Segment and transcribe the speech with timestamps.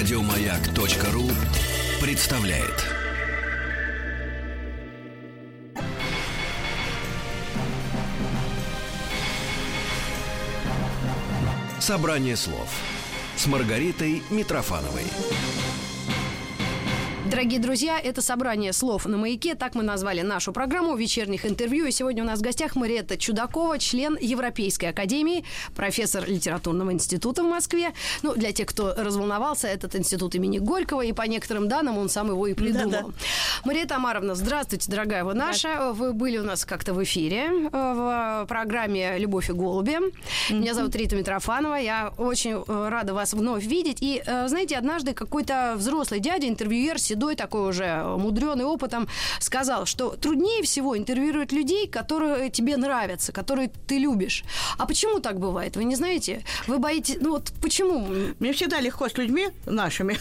[0.00, 1.30] Радиомаяк.ру
[2.00, 2.86] представляет.
[11.78, 12.70] Собрание слов
[13.36, 15.04] с Маргаритой Митрофановой.
[17.30, 19.54] Дорогие друзья, это собрание слов на маяке.
[19.54, 21.86] Так мы назвали нашу программу вечерних интервью.
[21.86, 25.44] И сегодня у нас в гостях Мариетта Чудакова, член Европейской академии,
[25.76, 27.92] профессор литературного института в Москве.
[28.22, 32.30] Ну, для тех, кто разволновался, этот институт имени Горького, и по некоторым данным он сам
[32.30, 32.90] его и придумал.
[32.90, 33.08] Да, да.
[33.64, 35.92] Мариетта Амаровна, здравствуйте, дорогая вы наша.
[35.92, 39.92] Вы были у нас как-то в эфире э, в программе «Любовь и голуби».
[39.92, 40.58] Mm-hmm.
[40.58, 41.76] Меня зовут Рита Митрофанова.
[41.76, 43.98] Я очень э, рада вас вновь видеть.
[44.00, 49.06] И, э, знаете, однажды какой-то взрослый дядя, интервьюер, седой такой уже мудренный опытом,
[49.40, 54.42] сказал, что труднее всего интервьюировать людей, которые тебе нравятся, которые ты любишь.
[54.78, 55.76] А почему так бывает?
[55.76, 56.42] Вы не знаете?
[56.66, 57.18] Вы боитесь...
[57.20, 58.08] Ну вот почему?
[58.38, 60.16] Мне всегда легко с людьми нашими,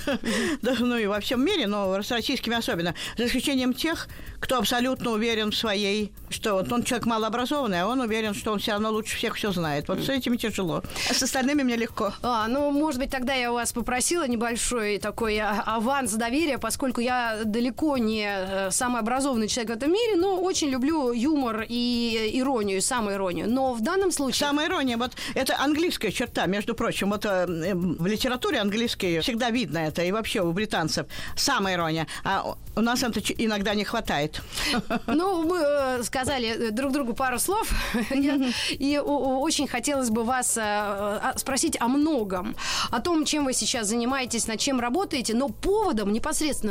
[0.62, 4.10] ну и во всем мире, но с российскими особенно, за исключением тех,
[4.42, 8.60] кто абсолютно уверен в своей, что вот он человек малообразованный, а он уверен, что он
[8.60, 9.88] все равно лучше всех все знает.
[9.88, 10.84] Вот с этими тяжело.
[11.10, 12.14] А с остальными мне легко.
[12.22, 16.89] А, ну, может быть, тогда я у вас попросила небольшой такой а, аванс доверия, поскольку
[16.98, 22.32] я далеко не э, самый образованный человек в этом мире, но очень люблю юмор и
[22.34, 23.50] иронию, самоиронию.
[23.50, 24.48] Но в данном случае...
[24.48, 27.10] Самоирония, вот это английская черта, между прочим.
[27.10, 31.06] Вот э, в литературе английской всегда видно это, и вообще у британцев.
[31.36, 32.08] Самоирония.
[32.23, 34.42] А у нас это иногда не хватает.
[35.08, 37.70] Ну, мы э, сказали друг другу пару слов,
[38.70, 40.58] и очень хотелось бы вас
[41.36, 42.56] спросить о многом,
[42.92, 46.14] о том, чем вы сейчас занимаетесь, над чем работаете, но поводом,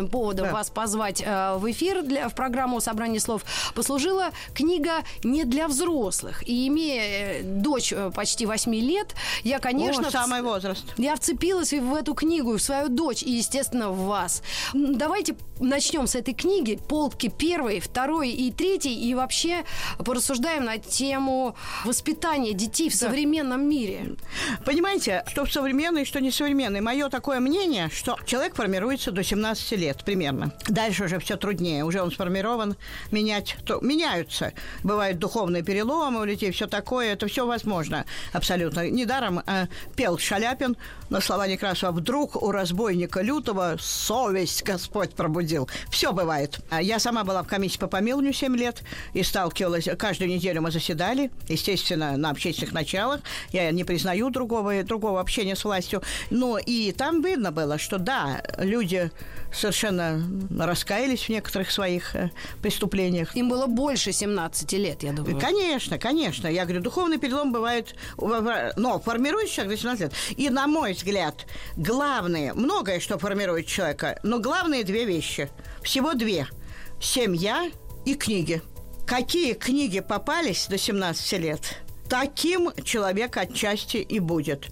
[0.09, 0.53] непосредственным поводом да.
[0.53, 3.43] вас позвать э, в эфир для, в программу «Собрание слов»
[3.75, 6.47] послужила книга не для взрослых.
[6.49, 9.15] И имея э, дочь э, почти 8 лет,
[9.45, 10.09] я, конечно...
[10.09, 10.85] О, самый возраст.
[10.97, 14.43] Я вцепилась в эту книгу, в свою дочь и, естественно, в вас.
[14.73, 19.65] Давайте начнем с этой книги, полки первой, второй и третьей, и вообще
[19.99, 22.99] порассуждаем на тему воспитания детей в да.
[22.99, 24.17] современном мире.
[24.65, 26.81] Понимаете, что современный, что не современный.
[26.81, 30.53] Мое такое мнение, что человек формируется до 17 лет примерно.
[30.69, 31.85] Дальше уже все труднее.
[31.85, 32.77] Уже он сформирован.
[33.11, 34.53] Менять, то меняются.
[34.83, 37.13] Бывают духовные переломы у людей, все такое.
[37.13, 38.89] Это все возможно абсолютно.
[38.89, 39.67] Недаром э,
[39.97, 40.77] пел Шаляпин
[41.11, 45.69] на слова Некрасова «Вдруг у разбойника лютого совесть Господь пробудил».
[45.91, 46.61] Все бывает.
[46.81, 48.83] Я сама была в комиссии по помилованию 7 лет
[49.15, 49.89] и сталкивалась.
[49.99, 53.21] Каждую неделю мы заседали, естественно, на общественных началах.
[53.53, 56.03] Я не признаю другого, другого общения с властью.
[56.31, 59.11] Но и там видно было, что да, люди
[59.53, 59.88] совершенно
[60.59, 62.31] раскаялись в некоторых своих э,
[62.63, 63.37] преступлениях.
[63.37, 65.39] Им было больше 17 лет, я думаю.
[65.39, 66.49] Конечно, конечно.
[66.49, 70.13] Я говорю, духовный перелом бывает, но формирует человек до 17 лет.
[70.37, 75.49] И, на мой взгляд, главное, многое, что формирует человека, но главные две вещи.
[75.83, 76.47] Всего две.
[77.01, 77.71] Семья
[78.05, 78.63] и книги.
[79.07, 81.79] Какие книги попались до 17 лет,
[82.09, 84.69] таким человек отчасти и будет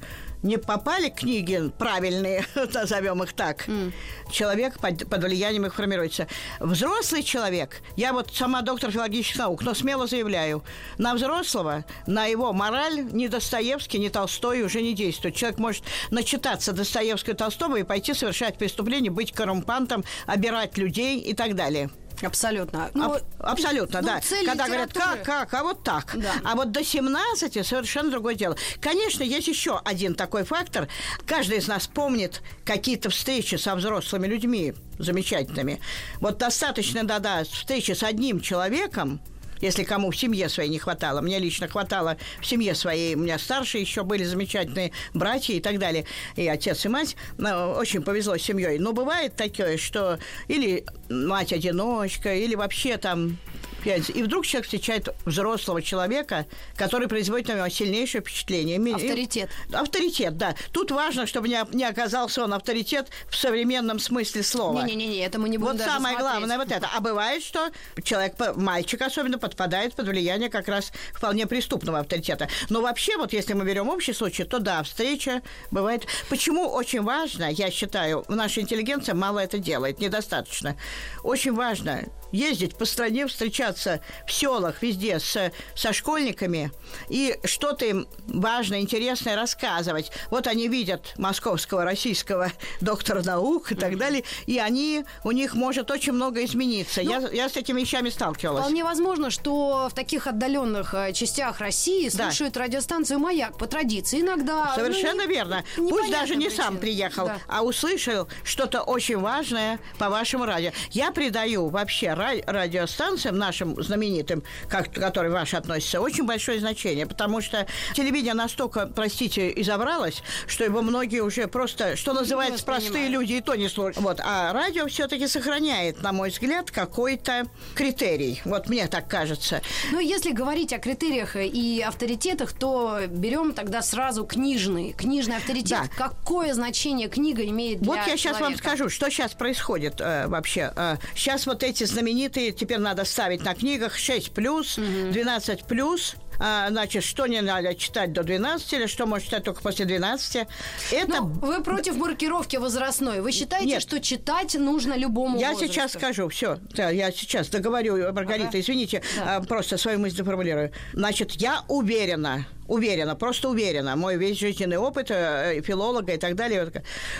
[0.46, 3.92] не попали книги правильные, назовем их так, mm.
[4.30, 6.26] человек под, под влиянием их формируется.
[6.60, 10.64] Взрослый человек, я вот сама доктор филологических наук, но смело заявляю,
[10.98, 15.34] на взрослого, на его мораль ни Достоевский, ни Толстой уже не действует.
[15.34, 21.34] Человек может начитаться Достоевского и Толстого и пойти совершать преступление, быть коррумпантом, обирать людей и
[21.34, 21.90] так далее.
[22.22, 22.90] Абсолютно.
[22.94, 24.20] Ну, Аб- абсолютно, ну, да.
[24.44, 26.12] Когда говорят, как, как, а вот так.
[26.14, 26.32] Да.
[26.44, 28.56] А вот до 17 совершенно другое дело.
[28.80, 30.88] Конечно, есть еще один такой фактор.
[31.26, 35.80] Каждый из нас помнит какие-то встречи со взрослыми людьми замечательными.
[36.20, 39.20] Вот достаточно, да-да, встречи с одним человеком,
[39.60, 41.20] если кому в семье своей не хватало.
[41.20, 43.14] Мне лично хватало в семье своей.
[43.14, 46.04] У меня старшие еще были замечательные братья и так далее.
[46.36, 47.16] И отец, и мать.
[47.38, 48.78] Очень повезло с семьей.
[48.78, 50.18] Но бывает такое, что
[50.48, 53.38] или мать-одиночка, или вообще там
[53.86, 54.10] пять.
[54.10, 58.76] И вдруг человек встречает взрослого человека, который производит на него сильнейшее впечатление.
[58.94, 59.50] Авторитет.
[59.72, 60.54] Авторитет, да.
[60.72, 64.82] Тут важно, чтобы не, не оказался он авторитет в современном смысле слова.
[64.82, 66.20] Не-не-не, это мы не будем Вот самое смотреть.
[66.20, 66.88] главное вот это.
[66.94, 67.70] А бывает, что
[68.02, 72.48] человек, мальчик особенно, подпадает под влияние как раз вполне преступного авторитета.
[72.68, 76.06] Но вообще, вот если мы берем общий случай, то да, встреча бывает.
[76.28, 80.76] Почему очень важно, я считаю, наша интеллигенция мало это делает, недостаточно.
[81.22, 86.72] Очень важно ездить по стране, встречаться встречаться в селах везде с, со школьниками
[87.08, 90.10] и что-то им важное, интересное рассказывать.
[90.30, 92.50] Вот они видят московского, российского
[92.80, 97.02] доктора наук и так далее, и они, у них может очень много измениться.
[97.02, 98.62] Ну, я, я с этими вещами сталкивалась.
[98.62, 102.24] Вполне возможно, что в таких отдаленных э, частях России Да.
[102.30, 104.20] слушают радиостанцию «Маяк» по традиции.
[104.20, 104.74] Иногда...
[104.74, 105.64] Совершенно ну, верно.
[105.76, 106.80] Пусть непонятно даже не сам причина.
[106.80, 107.38] приехал, Да.
[107.48, 110.70] а услышал что-то очень важное по вашему радио.
[110.90, 117.06] Я придаю вообще ра- радиостанциям нашим знаменитым, как, к которым ваши относятся, очень большое значение,
[117.06, 123.34] потому что телевидение настолько, простите, изобралось, что его многие уже просто, что называется, простые люди
[123.34, 123.96] и то не слушают.
[123.98, 124.20] Вот.
[124.22, 128.40] А радио все-таки сохраняет, на мой взгляд, какой-то критерий.
[128.44, 129.62] Вот мне так кажется.
[129.92, 135.80] Ну, если говорить о критериях и авторитетах, то берем тогда сразу книжный, книжный авторитет.
[135.98, 136.08] Да.
[136.08, 140.72] Какое значение книга имеет для Вот я сейчас вам скажу, что сейчас происходит э, вообще.
[140.76, 146.16] Э, сейчас вот эти знаменитые, теперь надо ставить на книгах 6 плюс, 12 плюс.
[146.38, 150.46] А, значит, что не надо читать до 12, или что можно читать только после 12.
[150.92, 153.22] Это Ну, вы против маркировки возрастной.
[153.22, 153.82] Вы считаете, Нет.
[153.82, 155.72] что читать нужно любому Я возрасту?
[155.72, 158.60] сейчас скажу, все, я сейчас договорю, Маргарита, Ага.
[158.60, 159.36] извините, Да.
[159.36, 160.72] а, просто свою мысль доформулирую.
[160.92, 166.70] Значит, я уверена, уверена, просто уверена, мой весь жизненный опыт э, филолога и так далее,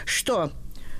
[0.05, 0.50] что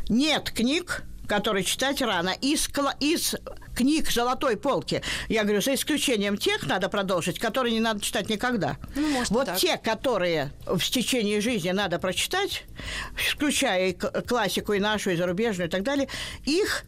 [0.09, 2.69] нет книг, которые читать рано, из,
[3.01, 3.35] из
[3.75, 5.03] книг золотой полки.
[5.29, 8.77] Я говорю, за исключением тех надо продолжить, которые не надо читать никогда.
[8.95, 9.59] Ну, может, вот так.
[9.59, 12.65] те, которые в течение жизни надо прочитать,
[13.15, 16.09] включая и классику, и нашу, и зарубежную, и так далее,
[16.45, 16.85] их,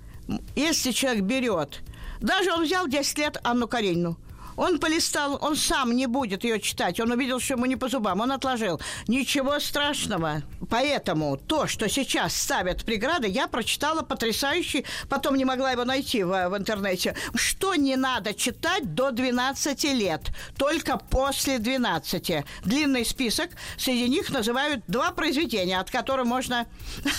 [0.57, 1.81] если человек берет,
[2.21, 4.19] даже он взял 10 лет Анну Каренину,
[4.59, 6.99] он полистал, он сам не будет ее читать.
[6.99, 8.21] Он увидел, что ему не по зубам.
[8.21, 8.81] Он отложил.
[9.07, 10.43] Ничего страшного.
[10.69, 16.49] Поэтому то, что сейчас ставят преграды, я прочитала потрясающий, потом не могла его найти в,
[16.49, 17.15] в интернете.
[17.35, 20.23] Что не надо читать до 12 лет,
[20.57, 22.45] только после 12.
[22.65, 23.51] Длинный список.
[23.77, 26.67] Среди них называют два произведения, от которых можно,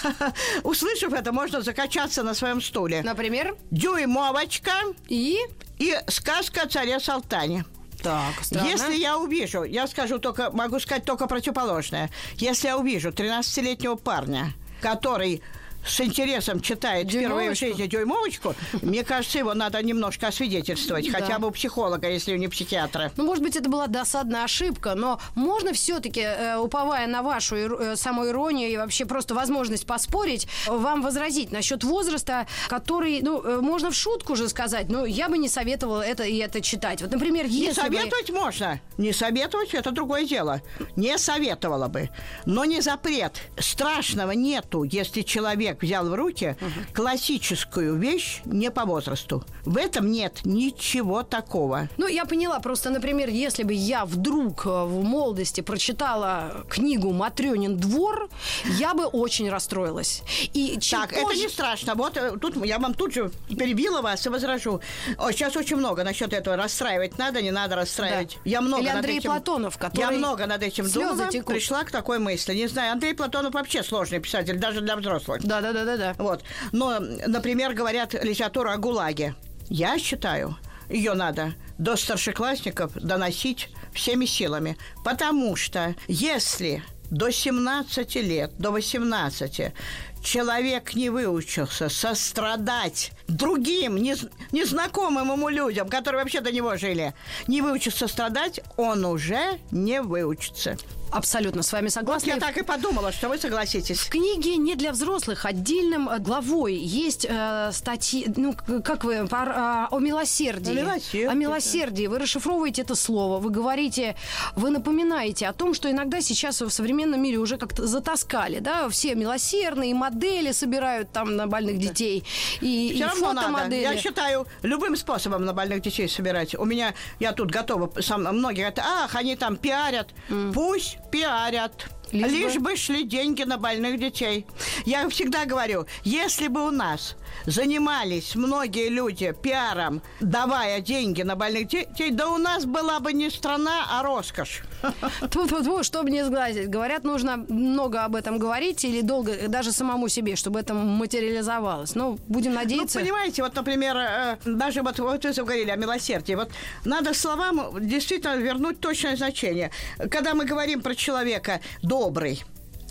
[0.64, 3.02] услышав это, можно закачаться на своем стуле.
[3.02, 3.56] Например?
[3.72, 4.74] Дюймовочка
[5.08, 5.40] И...
[5.80, 7.66] и сказка о царе Салтане.
[8.04, 8.68] Так, странно.
[8.68, 12.10] Если я увижу, я скажу только, могу сказать только противоположное.
[12.36, 15.42] Если я увижу 13-летнего парня, который
[15.86, 21.20] с интересом читает впервые в жизни дюймовочку, мне кажется, его надо немножко освидетельствовать, Да.
[21.20, 23.12] хотя бы у психолога, если не психиатра.
[23.18, 26.26] Ну, может быть, это была досадная ошибка, но можно все-таки,
[26.60, 32.48] уповая на вашу э, самоиронию и вообще просто возможность поспорить, э, вам возразить насчет возраста,
[32.68, 36.38] который, ну, э, можно в шутку же сказать, но я бы не советовала это и
[36.38, 37.02] это читать.
[37.02, 38.80] Вот, например, Не если бы- советовать можно.
[38.98, 40.62] Не советовать это другое дело.
[40.96, 42.10] Не советовала бы.
[42.46, 43.34] Но не запрет.
[43.58, 46.56] Страшного нету, если человек взял в руки
[46.94, 49.44] классическую вещь не по возрасту.
[49.66, 51.90] В этом нет ничего такого.
[51.98, 52.60] Ну, я поняла.
[52.60, 58.30] Просто, например, если бы я вдруг э, в молодости прочитала книгу «Матрёнин двор»,
[58.78, 60.22] я бы очень расстроилась.
[60.54, 61.96] И чем Так, это позже- не страшно.
[61.96, 64.82] Вот э, тут я вам тут же перебила вас и возражу.
[65.18, 66.56] О, сейчас очень много насчет этого.
[66.56, 68.36] Расстраивать надо, не надо расстраивать.
[68.44, 68.50] Да.
[68.50, 71.54] Я много Или над Андрей этим, Платонов, который Я много над этим думала, текут.
[71.54, 72.54] пришла к такой мысли.
[72.54, 75.42] Не знаю, Андрей Платонов вообще сложный писатель, даже для взрослых.
[75.44, 76.16] Да, да, да, да, да.
[76.18, 76.44] Вот.
[76.72, 79.36] Но, например, говорят литературу о ГУЛАГе.
[79.70, 80.58] Я считаю,
[80.90, 84.78] ее надо до старшеклассников доносить всеми силами.
[85.04, 89.74] Потому что если до 17 лет, до 18
[90.22, 97.14] человек не выучился сострадать другим, нез- незнакомым ему людям, которые вообще до него жили,
[97.48, 100.78] не выучился страдать, он уже не выучится.
[101.12, 102.28] Абсолютно с вами Вот согласна.
[102.30, 104.00] я так и подумала, что вы согласитесь.
[104.00, 109.54] В книге не для взрослых отдельным э, главой есть э, статьи, ну как вы пар-
[109.56, 110.72] а, о милосердии.
[110.72, 112.08] О милосердии, О милосердии.
[112.08, 114.16] Вы расшифровываете это слово, вы говорите,
[114.56, 119.16] вы напоминаете о том, что иногда сейчас в современном мире уже как-то затаскали, да, все
[119.16, 122.24] милосердные модели собирают там на больных детей
[122.62, 123.76] и, Все и равно надо.
[123.76, 126.56] Я считаю, любым способом на больных детей собирать.
[126.56, 130.10] У меня, я тут готова, сам, многие говорят, ах, они там пиарят.
[130.54, 131.88] Пусть пиарят.
[132.12, 132.76] Лишь Лишь, бы- бы...
[132.76, 134.46] шли деньги на больных детей.
[134.86, 141.68] Я всегда говорю, если бы у нас занимались многие люди пиаром, давая деньги на больных
[141.68, 144.64] детей, да у нас была бы не страна, а роскошь.
[145.22, 146.70] Тьфу-тьфу-тьфу, чтобы не сглазить.
[146.70, 151.96] Говорят, нужно много об этом говорить или долго, даже самому себе, чтобы это материализовалось.
[151.96, 153.00] Ну, будем надеяться.
[153.00, 156.36] Ну, понимаете, вот, например, э, даже вот, вот вы говорили о милосердии.
[156.36, 156.52] Вот
[156.86, 159.72] надо словам действительно вернуть точное значение.
[160.10, 162.44] Когда мы говорим про человека добрый,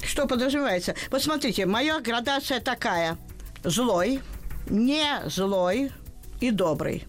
[0.05, 0.95] что подразумевается?
[1.11, 3.19] Вот смотрите, моя градация такая.
[3.65, 4.21] Злой,
[4.69, 5.91] не злой
[6.41, 7.05] и добрый.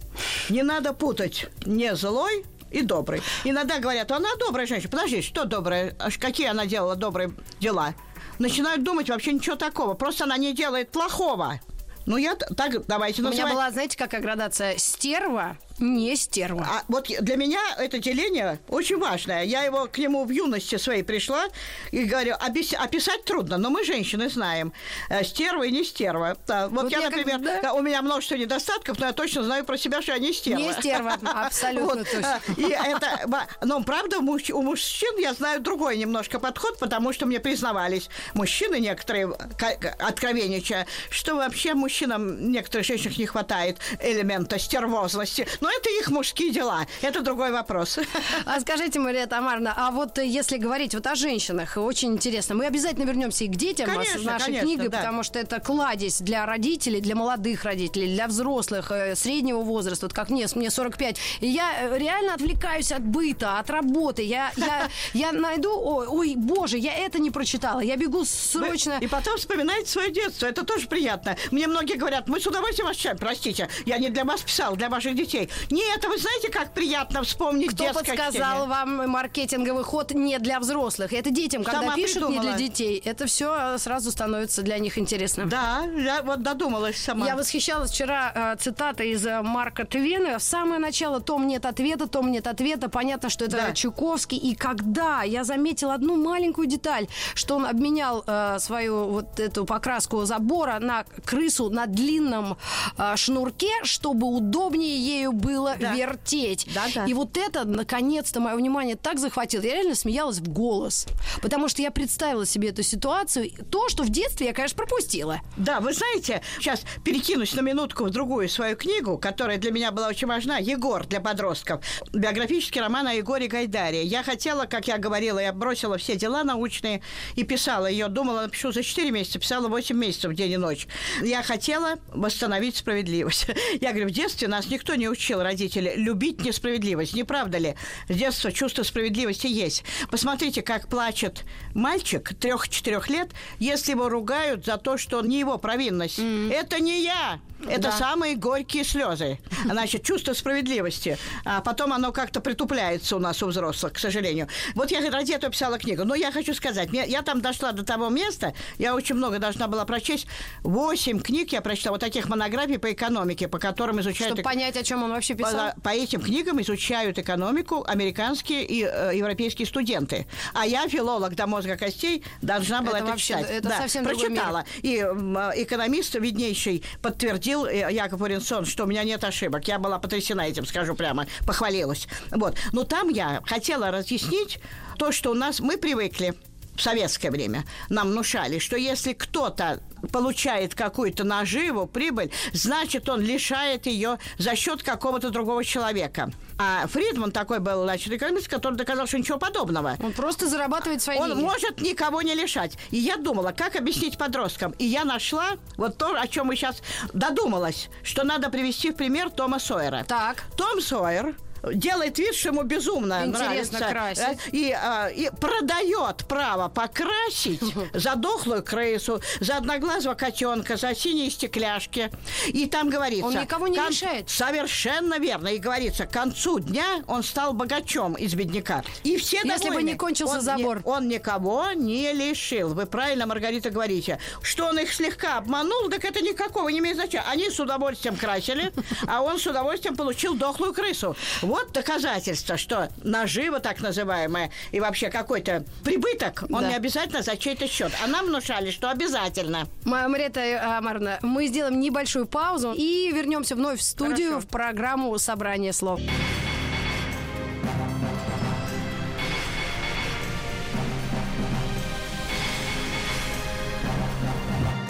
[0.49, 3.21] Не надо путать не злой и добрый.
[3.43, 4.89] Иногда говорят, она добрая женщина.
[4.89, 5.95] Подожди, что добрая?
[5.99, 7.93] Аж Какие она делала добрые дела?
[8.39, 9.93] Начинают думать вообще ничего такого.
[9.93, 11.59] Просто она не делает плохого.
[12.05, 13.53] Ну, я так, давайте У меня называть.
[13.53, 14.77] была, знаете, какая градация?
[14.77, 16.67] Стерва, не стерва.
[16.69, 19.43] А вот для меня это деление очень важное.
[19.43, 21.45] Я его к нему в юности своей пришла
[21.91, 24.73] и говорю, объяс- описать трудно, но мы, женщины, знаем.
[25.09, 26.37] э, Стерва и не стерва.
[26.47, 27.61] Да, вот, Вот я, я как- например, да.
[27.61, 30.59] да, у меня множество недостатков, но я точно знаю про себя, что я не стерва.
[30.61, 32.35] Не стерва, абсолютно точно.
[32.47, 33.27] а, И это,
[33.61, 39.27] но правда, у мужчин я знаю другой немножко подход, потому что мне признавались мужчины некоторые,
[39.57, 45.47] ка- откровенничая, что вообще мужчинам, некоторых женщинах не хватает элемента стервозности.
[45.61, 46.85] Но это их мужские дела.
[47.01, 47.99] Это другой вопрос.
[48.45, 52.55] А скажите, Мария Тамаровна, а вот если говорить вот о женщинах, очень интересно.
[52.55, 54.97] Мы обязательно вернемся и к детям Конечно, с нашей конечно, книгой, да.
[54.97, 60.13] потому что это кладезь для родителей, для молодых родителей, для взрослых, э, среднего возраста, вот
[60.13, 61.17] как мне, мне 45.
[61.41, 64.23] И я э, реально отвлекаюсь от быта, от работы.
[64.23, 67.79] Я, я, я найду, ой, ой, боже, я это не прочитала.
[67.79, 68.97] Я бегу срочно.
[69.01, 70.45] И потом вспоминаете свое детство.
[70.45, 71.35] Это тоже приятно.
[71.51, 73.17] Мне многие говорят, мы с удовольствием вас читаем.
[73.17, 75.49] Простите, я не для вас писал, для ваших детей.
[75.69, 81.13] Нет, а вы знаете, как приятно вспомнить Кто подсказал вам маркетинговый ход не для взрослых?
[81.13, 82.57] Это детям, когда Сама пишут не для придумала.
[82.57, 85.45] детей, это все сразу становится для них интересно.
[85.45, 87.25] Да, я вот додумалась сама.
[87.25, 90.37] Я восхищалась вчера э, цитатой из э, Марка Твена.
[90.39, 92.89] В самое начало «Том нет ответа, том нет ответа».
[92.89, 93.73] Понятно, что это Да.
[93.73, 94.37] Чуковский.
[94.37, 100.23] И когда я заметила одну маленькую деталь, что он обменял э, свою вот эту покраску
[100.25, 102.57] забора на крысу на длинном
[102.97, 105.48] э, шнурке, чтобы удобнее ею было
[105.79, 105.93] Да.
[105.93, 106.67] вертеть.
[106.73, 107.05] Да-да.
[107.05, 109.61] И вот это, наконец-то, мое внимание так захватило.
[109.61, 111.07] Я реально смеялась в голос.
[111.41, 113.51] Потому что я представила себе эту ситуацию.
[113.69, 115.41] То, что в детстве я, конечно, пропустила.
[115.57, 120.07] Да, вы знаете, сейчас перекинусь на минутку в другую свою книгу, которая для меня была
[120.07, 121.83] очень важна, «Егор» для подростков.
[122.13, 124.03] Биографический роман о Егоре Гайдаре.
[124.03, 127.01] Я хотела, как я говорила, я бросила все дела научные
[127.35, 128.07] и писала ее.
[128.07, 130.87] Думала, напишу за 4 месяца, писала 8 месяцев день и ночь.
[131.21, 133.47] Я хотела восстановить справедливость.
[133.81, 137.13] Я говорю, в детстве нас никто не учил, родители, любить несправедливость.
[137.13, 137.75] Не правда ли?
[138.07, 139.83] С детства чувство справедливости есть.
[140.11, 141.43] Посмотрите, как плачет
[141.73, 143.29] мальчик трех-четырех лет,
[143.59, 146.19] если его ругают за то, что не его провинность.
[146.51, 147.39] Это не я.
[147.67, 147.91] Это Да.
[147.91, 149.39] самые горькие слезы.
[149.65, 151.17] Значит, чувство справедливости.
[151.45, 154.47] А потом оно как-то притупляется у нас, у взрослых, к сожалению.
[154.75, 156.03] Вот я ради этого писала книгу.
[156.05, 159.67] Но я хочу сказать, мне- я там дошла до того места, я очень много должна
[159.67, 160.27] была прочесть.
[160.63, 164.35] Восемь книг я прочитала, вот таких монографий по экономике, по которым изучают...
[164.35, 165.73] Чтобы эк- понять, о чем он вообще писал.
[165.75, 170.27] по, по этим книгам изучают экономику американские и э, европейские студенты.
[170.53, 173.49] А я, филолог до мозга костей, должна была Это это, вообще- читать.
[173.51, 174.65] это да, совсем прочитала.
[174.81, 179.67] И э, экономист виднейший подтвердил, э, Яков Уренсон, что у меня нет ошибок.
[179.67, 182.07] Я была потрясена этим, скажу прямо, похвалилась.
[182.31, 182.55] Вот.
[182.71, 184.59] Но там я хотела разъяснить
[184.97, 186.33] то, что у нас мы привыкли
[186.79, 189.81] в советское время нам внушали, что если кто-то
[190.13, 196.31] получает какую-то наживу, прибыль, значит, он лишает ее за счет какого-то другого человека.
[196.57, 199.97] А Фридман такой был, значит, экономист, который доказал, что ничего подобного.
[200.01, 201.41] Он просто зарабатывает свои Он деньги.
[201.41, 202.77] может никого не лишать.
[202.91, 204.71] И я думала, как объяснить подросткам.
[204.79, 206.81] И я нашла вот то, о чем мы сейчас
[207.13, 210.05] додумалась, что надо привести в пример Тома Сойера.
[210.07, 210.43] Так.
[210.55, 211.35] Том Сойер
[211.73, 214.23] делает вид, что ему безумно Интересно нравится.
[214.25, 214.39] красить.
[214.53, 217.61] э, И, а, и продает право покрасить
[217.93, 222.11] за дохлую крысу, за одноглазого котенка, за синие стекляшки.
[222.47, 223.25] И там говорится...
[223.25, 224.29] Он никого не кон- лишает.
[224.29, 225.49] Совершенно верно.
[225.49, 228.83] И говорится, к концу дня он стал богачом из бедняка.
[229.03, 230.81] И все Если бы не кончился Он забор.
[230.85, 232.73] он никого не лишил.
[232.73, 234.19] Вы правильно, Маргарита, говорите.
[234.41, 237.23] Что он их слегка обманул, так это никакого не имеет значения.
[237.29, 238.71] Они с удовольствием красили,
[239.07, 241.15] а он с удовольствием получил дохлую крысу.
[241.49, 246.69] Вот доказательство, что нажива так называемая и вообще какой-то прибыток, он Да.
[246.69, 247.91] не обязательно за чей-то счет.
[248.03, 249.67] А нам внушали, что обязательно.
[249.83, 254.45] Ма- Марета Амаровна, мы сделаем небольшую паузу и вернемся вновь в студию Хорошо.
[254.45, 255.99] в программу «Собрание слов».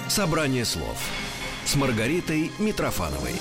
[0.08, 0.98] Собрание слов
[1.66, 3.34] с Маргаритой Митрофановой.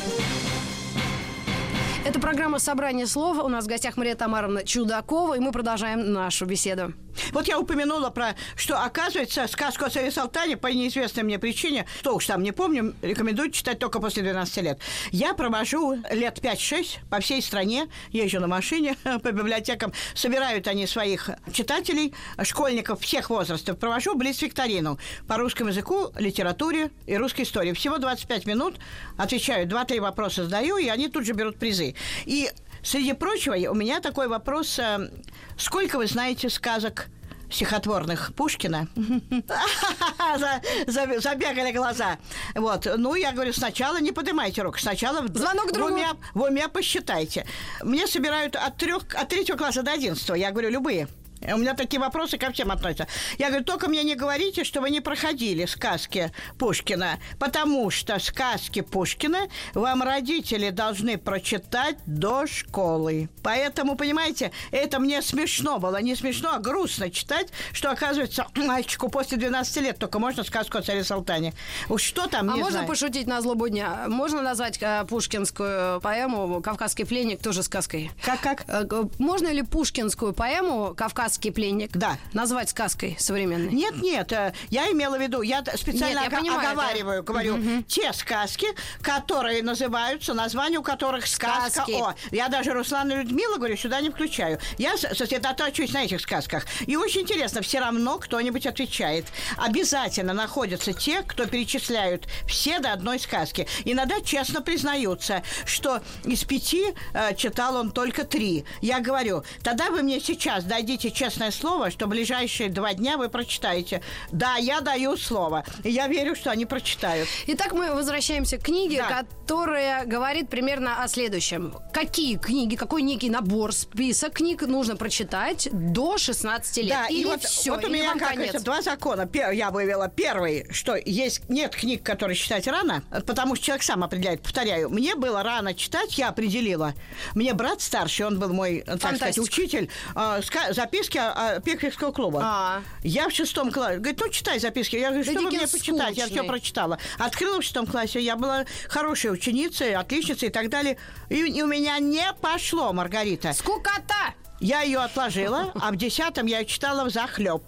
[2.08, 3.36] Это программа «Собрание слов».
[3.36, 6.94] У нас в гостях Мария Тамаровна Чудакова, и мы продолжаем нашу беседу.
[7.32, 12.14] Вот я упомянула про, что, оказывается, сказку о царе Салтане по неизвестной мне причине, что
[12.14, 14.80] уж там не помню, рекомендую читать только после 12 лет.
[15.10, 21.30] Я провожу лет 5-6 по всей стране, езжу на машине по библиотекам, собирают они своих
[21.52, 27.72] читателей, школьников всех возрастов, провожу блиц-викторину по русскому языку, литературе и русской истории.
[27.72, 28.76] Всего 25 минут,
[29.16, 31.94] отвечаю, 2-3 вопроса задаю, и они тут же берут призы.
[32.24, 32.50] И,
[32.82, 34.78] среди прочего, у меня такой вопрос.
[34.78, 35.10] э,
[35.56, 37.06] Сколько вы знаете сказок
[37.50, 38.88] стихотворных Пушкина.
[40.38, 42.18] За- за- Забегали глаза.
[42.54, 42.86] Вот.
[42.96, 47.46] Ну, я говорю, сначала не поднимайте руку, сначала Звонок в уме, в уме посчитайте.
[47.82, 50.36] Мне собирают от трех, от третьего класса до одиннадцатого.
[50.36, 51.08] Я говорю, любые.
[51.42, 53.06] У меня такие вопросы ко всем относятся.
[53.38, 58.80] Я говорю, только мне не говорите, что вы не проходили сказки Пушкина, потому что сказки
[58.80, 63.28] Пушкина вам родители должны прочитать до школы.
[63.42, 66.00] Поэтому, понимаете, это мне смешно было.
[66.02, 70.82] Не смешно, а грустно читать, что, оказывается, мальчику после 12 лет только можно сказку о
[70.82, 71.54] царе Салтане.
[71.88, 72.88] Уж что там, А не можно знаю.
[72.88, 74.06] пошутить на злобу дня?
[74.08, 78.10] Можно назвать э, пушкинскую поэму «Кавказский пленник» тоже сказкой?
[78.24, 78.64] Как-как?
[78.66, 78.84] Э,
[79.18, 82.16] Можно ли пушкинскую поэму «Кавказский пленник» Да.
[82.32, 83.72] назвать сказкой современной?
[83.72, 87.82] Нет, нет, э, я имела в виду, я специально Нет, я понимаю, оговариваю, это- говорю,
[87.88, 88.66] те сказки,
[89.02, 91.92] которые называются, название у которых сказка Сказки.
[91.92, 92.14] о.
[92.30, 94.58] Я даже Руслана и Людмила, говорю, сюда не включаю.
[94.78, 96.64] Я сосредотачиваюсь на этих сказках.
[96.86, 99.26] И очень интересно, все равно кто-нибудь отвечает.
[99.56, 103.66] Обязательно находятся те, кто перечисляют все до одной сказки.
[103.84, 108.64] Иногда честно признаются, что из пяти э, читал он только три.
[108.80, 114.02] Я говорю, тогда вы мне сейчас дадите честное слово, что ближайшие два дня вы прочитаете.
[114.30, 115.64] Да, я даю слово.
[115.82, 117.28] И я верю, что они прочитают.
[117.48, 119.24] Итак, мы возвращаемся к книге, Да.
[119.24, 121.74] которая говорит примерно о следующем.
[121.92, 126.88] Какие книги, какой некий набор, список книг нужно прочитать до 16 лет?
[126.90, 128.50] Да, или и вот, все, вот у меня как конец?
[128.54, 129.28] это, два закона.
[129.52, 134.42] Я вывела первый, что есть нет книг, которые читать рано, потому что человек сам определяет.
[134.42, 136.94] Повторяю, мне было рано читать, я определила.
[137.34, 139.42] Мне брат старший, он был мой, так сказать, Фантастика.
[139.44, 140.72] учитель, э, ска-
[141.08, 142.40] записки Пекаревского клуба.
[142.42, 142.82] А.
[143.02, 143.98] Я в шестом классе.
[143.98, 144.96] Говорит, ну читай записки.
[144.96, 146.16] Я говорю, Да что вы Диккенс мне почитать?
[146.16, 146.98] Я все прочитала.
[147.18, 148.20] Открыла в шестом классе.
[148.20, 150.98] Я была хорошей ученицей, отличницей и так далее.
[151.28, 153.52] И, и у меня не пошло, Маргарита.
[153.52, 154.34] Скукота!
[154.60, 157.62] Я ее отложила, а в десятом я ее читала в захлеб.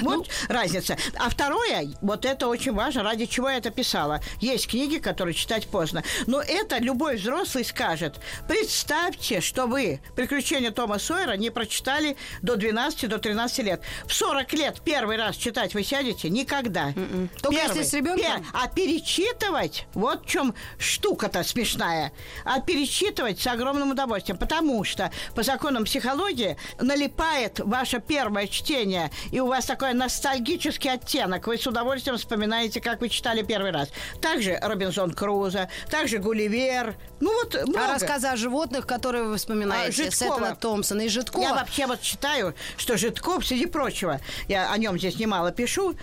[0.00, 0.96] Вот разница.
[1.16, 4.20] А второе, вот это очень важно, ради чего я это писала.
[4.40, 6.02] Есть книги, которые читать поздно.
[6.26, 8.16] Но это любой взрослый скажет.
[8.48, 13.82] Представьте, что вы «Приключения Тома Сойера» не прочитали до 12, до 13 лет.
[14.06, 16.30] В 40 лет первый раз читать вы сядете?
[16.30, 16.88] Никогда.
[16.96, 17.30] М-м.
[17.40, 18.44] Только если с ребенком?
[18.52, 22.12] А перечитывать, вот в чем штука-то смешная.
[22.44, 26.23] А перечитывать с огромным удовольствием, потому что по законам психологии
[26.80, 31.46] налипает ваше первое чтение, и у вас такой ностальгический оттенок.
[31.46, 33.88] Вы с удовольствием вспоминаете, как вы читали первый раз.
[34.20, 36.96] Также Робинзон Крузо, также Гулливер.
[37.20, 37.84] Ну вот много.
[37.84, 40.56] А рассказы о животных, которые вы вспоминаете, А, Сеттона Житкова.
[40.56, 41.42] Томпсона и Житкова.
[41.42, 45.94] Я вообще вот считаю, что Житков, среди прочего, я о нем здесь немало пишу,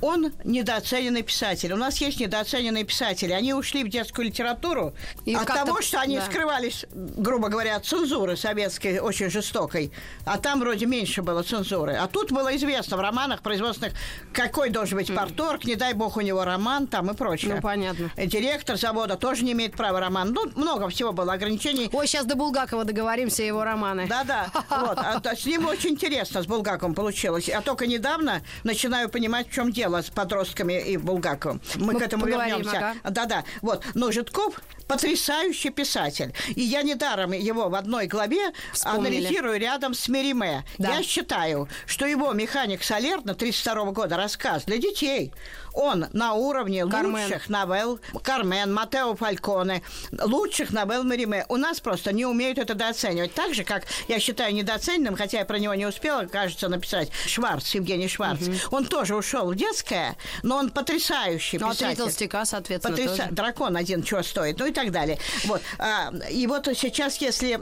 [0.00, 1.72] он недооцененный писатель.
[1.72, 3.32] У нас есть недооцененные писатели.
[3.32, 6.24] Они ушли в детскую литературу И от того, что они да.
[6.26, 9.30] скрывались, грубо говоря, от цензуры советской, очень
[9.68, 9.92] жестокой.
[10.24, 11.94] А там вроде меньше было цензуры.
[11.94, 13.94] А тут было известно в романах производственных,
[14.32, 17.54] какой должен быть порторг, не дай бог у него роман там и прочее.
[17.54, 18.10] Ну, понятно.
[18.16, 20.32] Директор завода тоже не имеет права роман.
[20.32, 21.88] Ну, много всего было ограничений.
[21.92, 24.06] Ой, сейчас до Булгакова договоримся, его романы.
[24.08, 24.98] Да-да, вот.
[24.98, 27.48] А, с ним очень интересно, с Булгаковым получилось.
[27.48, 31.60] Я только недавно начинаю понимать, в чем дело с подростками и Булгаковым.
[31.76, 32.76] Мы, Мы к этому вернемся.
[32.76, 32.94] ага.
[33.10, 33.84] Да-да, вот.
[33.94, 36.32] Но Житков потрясающий писатель.
[36.56, 39.18] И я недаром его в одной главе Вспомнили.
[39.18, 40.64] анализирую рядом с Мериме.
[40.78, 40.96] Да.
[40.96, 45.32] Я считаю, что его «Механик Солерна» 32 года рассказ для детей.
[45.74, 47.22] Он на уровне Кармен.
[47.22, 51.44] лучших новелл Кармен, Матео Фальконе, лучших новелл Мериме.
[51.48, 53.32] У нас просто не умеют это дооценивать.
[53.34, 57.68] Так же, как я считаю недооцененным, хотя я про него не успела, кажется, написать, Шварц,
[57.74, 58.40] Евгений Шварц.
[58.72, 61.96] Он тоже ушел в детское, но он потрясающий Ну, а писатель.
[61.98, 63.28] толстяка, соответственно, Потряса-.
[63.30, 65.18] Дракон один чего стоит, ну и так далее.
[65.44, 65.60] Вот.
[65.78, 67.56] А, и вот сейчас, если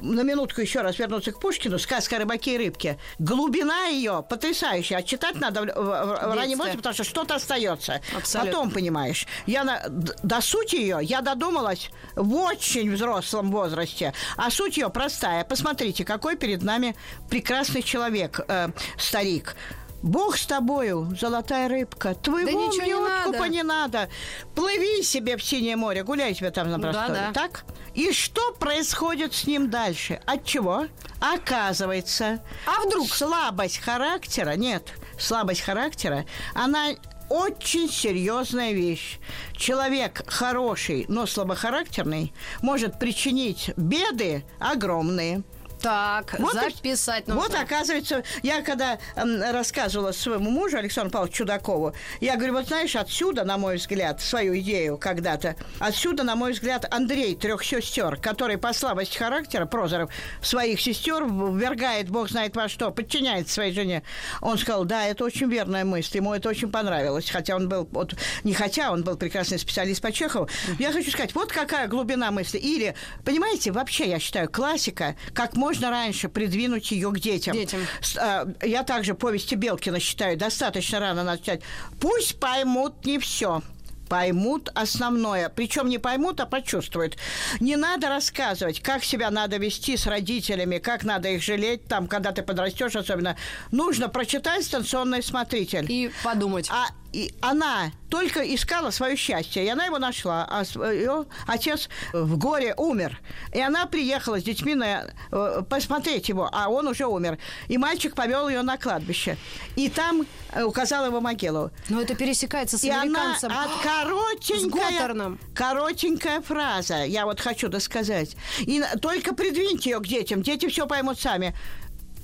[0.00, 2.98] на минутку еще раз вернуться к Пушкину, сказка о рыбаке и рыбке.
[3.18, 4.98] Глубина ее потрясающая.
[4.98, 8.00] А читать надо в, в- в- раннем возрасте, потому что что-то остается.
[8.16, 8.52] Абсолютно.
[8.52, 14.12] Потом, понимаешь, я на- до сути ее я додумалась в очень взрослом возрасте.
[14.36, 15.44] А суть ее простая.
[15.44, 16.94] Посмотрите, какой перед нами
[17.30, 19.56] прекрасный человек, э, старик.
[20.02, 22.14] Бог с тобою, золотая рыбка.
[22.14, 23.24] Твоего не мне надо.
[23.24, 24.08] откупа не надо.
[24.54, 27.08] Плыви себе в синее море, гуляй себе там на просторе.
[27.08, 27.32] Да-да.
[27.32, 27.64] Так?
[27.94, 30.20] И что происходит с ним дальше?
[30.24, 30.86] От чего?
[31.20, 33.08] Оказывается, А вдруг?
[33.08, 36.90] слабость характера, нет, слабость характера, она
[37.28, 39.18] очень серьезная вещь.
[39.52, 42.32] Человек хороший, но слабохарактерный
[42.62, 45.42] может причинить беды огромные.
[45.80, 47.42] Так, Вот записать нужно.
[47.42, 52.96] Вот, оказывается, я когда м, рассказывала своему мужу, Александру Павловичу Чудакову, я говорю, вот знаешь,
[52.96, 58.58] отсюда, на мой взгляд, свою идею когда-то, отсюда, на мой взгляд, Андрей трех сестер, который
[58.58, 60.10] по слабости характера Прозоров
[60.42, 64.02] своих сестер ввергает, бог знает во что, подчиняет своей жене.
[64.40, 68.14] Он сказал, да, это очень верная мысль, ему это очень понравилось, хотя он был, вот,
[68.42, 70.48] не хотя, он был прекрасный специалист по Чехову.
[70.78, 72.58] Я хочу сказать, вот какая глубина мысли.
[72.58, 77.54] Или, понимаете, вообще, я считаю, классика, как можно раньше придвинуть ее к детям.
[77.54, 77.80] Детям.
[78.18, 81.62] А, Я также повести Белкина считаю, достаточно рано начать.
[82.00, 83.62] Пусть поймут не все
[84.08, 85.48] поймут основное.
[85.48, 87.16] Причем не поймут, а почувствуют.
[87.60, 92.32] Не надо рассказывать, как себя надо вести с родителями, как надо их жалеть, там, когда
[92.32, 93.36] ты подрастешь особенно.
[93.70, 95.86] Нужно прочитать станционный смотритель.
[95.88, 96.68] И подумать.
[96.70, 100.46] А и она только искала свое счастье, и она его нашла.
[100.50, 103.20] А с- ее отец в горе умер.
[103.54, 107.38] И она приехала с детьми на, э, посмотреть его, а он уже умер.
[107.68, 109.36] И мальчик повел ее на кладбище.
[109.76, 111.70] И там э, указал его могилу.
[111.88, 113.52] Но это пересекается с И она американцем.
[113.52, 118.36] от С коротенькая, коротенькая фраза, я вот хочу досказать.
[118.60, 121.54] И только придвиньте ее к детям, дети все поймут сами.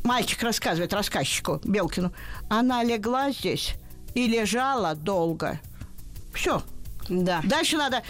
[0.02, 2.12] Мальчик рассказывает рассказчику Белкину.
[2.50, 3.74] Она легла здесь
[4.14, 5.60] и лежала долго.
[6.32, 6.62] Все.
[7.08, 7.42] Да.
[7.44, 8.02] Дальше надо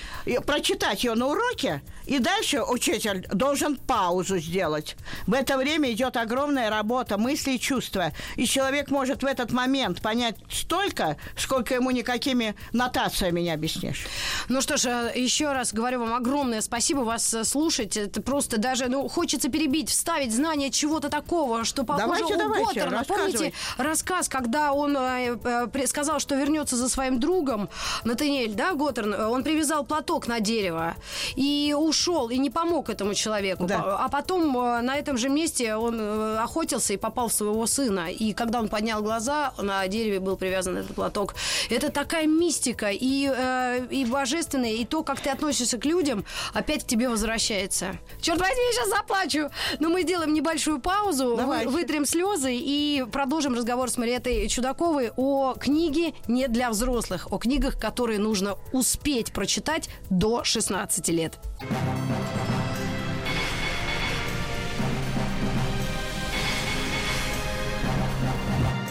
[0.46, 4.96] прочитать ее на уроке, и дальше учитель должен паузу сделать.
[5.26, 8.12] В это время идет огромная работа мысли и чувства.
[8.36, 14.06] И человек может в этот момент понять столько, сколько ему никакими нотациями не объяснишь.
[14.48, 17.96] Ну что ж, э, еще раз говорю вам огромное спасибо вас э, слушать.
[17.96, 22.64] Это просто даже, ну, хочется перебить, вставить знание чего-то такого, что похоже Давайте, у давайте,
[22.64, 23.04] Готтерна.
[23.06, 27.68] Помните рассказ, когда он э, э, сказал, что вернется за своим другом,
[28.04, 30.94] Натаниэль, да, Готтерн, он привязал платок на дерево
[31.36, 33.64] и ушел, и не помог этому человеку.
[33.64, 33.98] Да.
[33.98, 38.10] А потом э, на этом же месте он э, охотился и попал в своего сына.
[38.10, 41.34] И когда он поднял глаза, на дереве был привязан этот платок.
[41.70, 46.84] Это такая мистика и, э, и божественная, и то, как ты относишься к людям, опять
[46.84, 47.98] к тебе возвращается.
[48.20, 49.50] Черт возьми, я сейчас заплачу.
[49.78, 51.68] Но мы сделаем небольшую паузу, Давайте.
[51.68, 57.78] вытрем слезы и продолжим разговор с Мариэтой Чудаковой о книге не для взрослых, о книгах,
[57.78, 61.38] которые нужно успеть прочитать до 16 лет.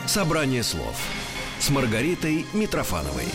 [0.07, 0.95] Собрание слов
[1.59, 3.25] с Маргаритой Митрофановой.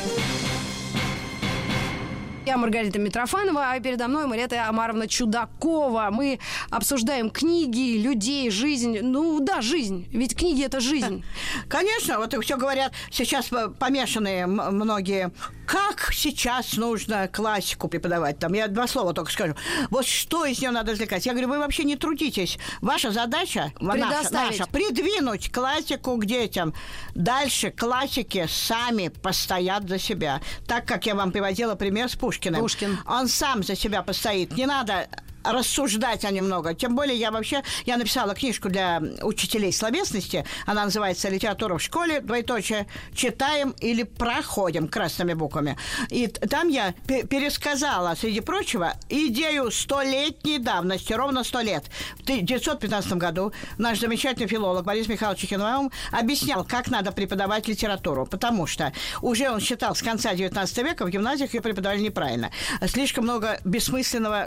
[2.49, 6.09] Я Маргарита Митрофанова, а передо мной Мария Амаровна Чудакова.
[6.11, 6.39] Мы
[6.71, 9.01] обсуждаем книги, людей, жизнь.
[9.03, 10.09] Ну да, жизнь.
[10.13, 11.23] Ведь книги это жизнь.
[11.69, 15.31] Конечно, вот все говорят, сейчас помешанные многие,
[15.67, 18.39] как сейчас нужно классику преподавать.
[18.39, 19.55] Там я два слова только скажу.
[19.91, 21.27] Вот что из нее надо извлекать?
[21.27, 22.59] Я говорю, вы вообще не трудитесь.
[22.81, 26.73] Ваша задача, наша, наша, придвинуть классику к детям.
[27.15, 30.41] Дальше классики сами постоят за себя.
[30.67, 32.38] Так, как я вам приводила пример с Пушкиным.
[32.39, 32.99] Пушкин.
[33.07, 34.53] Он сам за себя постоит.
[34.53, 35.09] Не надо
[35.53, 36.75] рассуждать о нем много.
[36.75, 40.45] Тем более я вообще, я написала книжку для учителей словесности.
[40.67, 45.77] Она называется «Литература в школе», двоеточие, читаем или проходим красными буквами.
[46.11, 51.85] И там я пе- пересказала, среди прочего, идею столетней давности, ровно сто лет.
[52.19, 58.67] В 1915 году наш замечательный филолог Борис Михайлович Чехиновым объяснял, как надо преподавать литературу, потому
[58.67, 62.51] что уже он считал с конца 19 века в гимназиях ее преподавали неправильно.
[62.87, 64.47] Слишком много бессмысленного